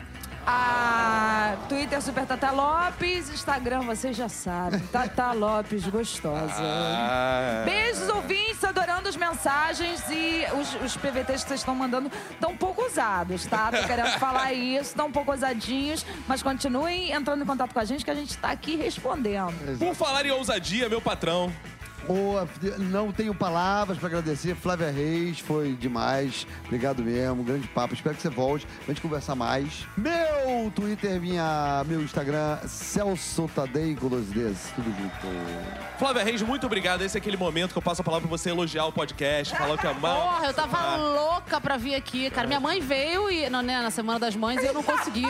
[0.47, 4.81] A Twitter Super Tata Lopes, Instagram vocês já sabem.
[4.93, 6.55] Tata Lopes gostosa.
[6.59, 7.63] Ah.
[7.65, 12.57] Beijos, ouvintes, adorando as mensagens e os, os PVTs que vocês estão mandando estão um
[12.57, 13.71] pouco usados, tá?
[13.71, 17.85] Tô querendo falar isso, estão um pouco ousadinhos, mas continuem entrando em contato com a
[17.85, 19.79] gente que a gente tá aqui respondendo.
[19.79, 21.53] Por falar em ousadia, meu patrão.
[22.11, 22.49] Boa,
[22.79, 24.57] não tenho palavras pra agradecer.
[24.57, 26.45] Flávia Reis, foi demais.
[26.65, 27.95] Obrigado mesmo, grande papo.
[27.95, 29.87] Espero que você volte pra gente conversar mais.
[29.97, 35.99] Meu Twitter, minha, meu Instagram, Celso Tadei com dois Ds, tudo junto.
[36.01, 37.03] Flávia Reis, muito obrigado.
[37.03, 39.75] Esse é aquele momento que eu passo a palavra pra você elogiar o podcast, falar
[39.75, 40.21] o que é mal.
[40.21, 42.49] Porra, eu tava louca pra vir aqui, cara.
[42.49, 45.29] Minha mãe veio e, não, né, na Semana das Mães e eu não consegui.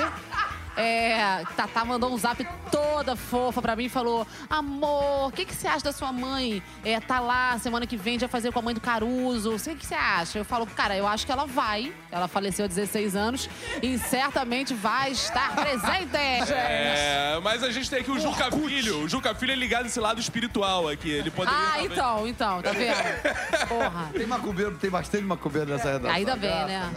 [0.80, 5.54] É, Tatá mandou um zap toda fofa pra mim e falou: Amor, o que, que
[5.54, 6.62] você acha da sua mãe?
[6.84, 9.54] É, tá lá semana que vem, já fazer com a mãe do Caruso.
[9.54, 10.38] O que, que você acha?
[10.38, 11.92] Eu falo, cara, eu acho que ela vai.
[12.10, 13.48] Ela faleceu há 16 anos
[13.82, 16.10] e certamente vai estar presente.
[16.70, 19.04] É, mas a gente tem aqui o Juca Filho.
[19.04, 21.10] O Juca Filho é ligado esse lado espiritual aqui.
[21.10, 21.58] Ele poderia.
[21.58, 23.68] Ah, talvez- então, então, tá vendo?
[23.68, 24.10] Porra.
[24.12, 26.10] Tem macumbeiro, tem bastante macumbeiro nessa redação.
[26.16, 26.90] Ainda bem, né?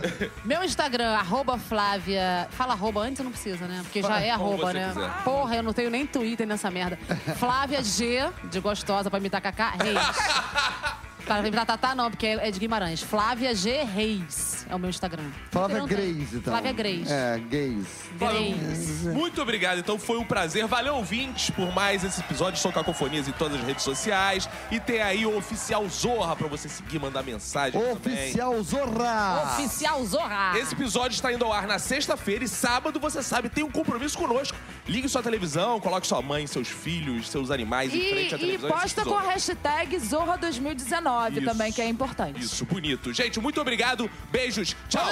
[0.43, 2.47] Meu Instagram, arroba Flávia.
[2.51, 3.72] Fala arroba antes, não precisa, né?
[3.81, 4.87] Porque já é Como arroba, você né?
[4.93, 5.23] quiser.
[5.23, 6.97] Porra, eu não tenho nem Twitter nessa merda.
[7.37, 9.97] Flávia G, de gostosa pra imitar Cacá, Reis.
[11.25, 13.01] Para imitar Tatá, não, porque é de Guimarães.
[13.01, 13.83] Flávia G.
[13.83, 14.65] Reis.
[14.69, 15.23] é o meu Instagram.
[15.51, 15.85] Flávia.
[15.85, 16.51] Grace, então.
[16.53, 17.05] Flávia Grace.
[17.11, 17.85] É, gays.
[18.17, 19.07] Grace.
[19.09, 20.65] Muito obrigado, então foi um prazer.
[20.67, 22.59] Valeu, ouvintes, por mais esse episódio.
[22.59, 24.49] São Cacofonias em todas as redes sociais.
[24.71, 27.93] E tem aí o Oficial Zorra pra você seguir, mandar mensagem também.
[27.93, 29.43] Oficial Zorra!
[29.53, 30.59] Oficial Zorra.
[30.59, 34.17] Esse episódio está indo ao ar na sexta-feira e sábado, você sabe, tem um compromisso
[34.17, 34.57] conosco.
[34.87, 38.45] Ligue sua televisão, coloque sua mãe, seus filhos, seus animais em frente à E, e
[38.45, 38.69] televisão.
[38.69, 39.31] e posta com a Zorra.
[39.33, 41.45] hashtag Zorra2019 Isso.
[41.45, 42.39] também, que é importante.
[42.39, 43.13] Isso, bonito.
[43.13, 44.09] Gente, muito obrigado.
[44.31, 44.75] Beijos.
[44.89, 45.05] Tchau.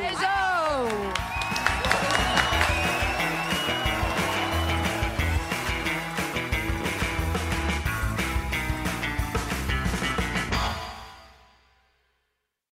[0.00, 1.65] Beijo!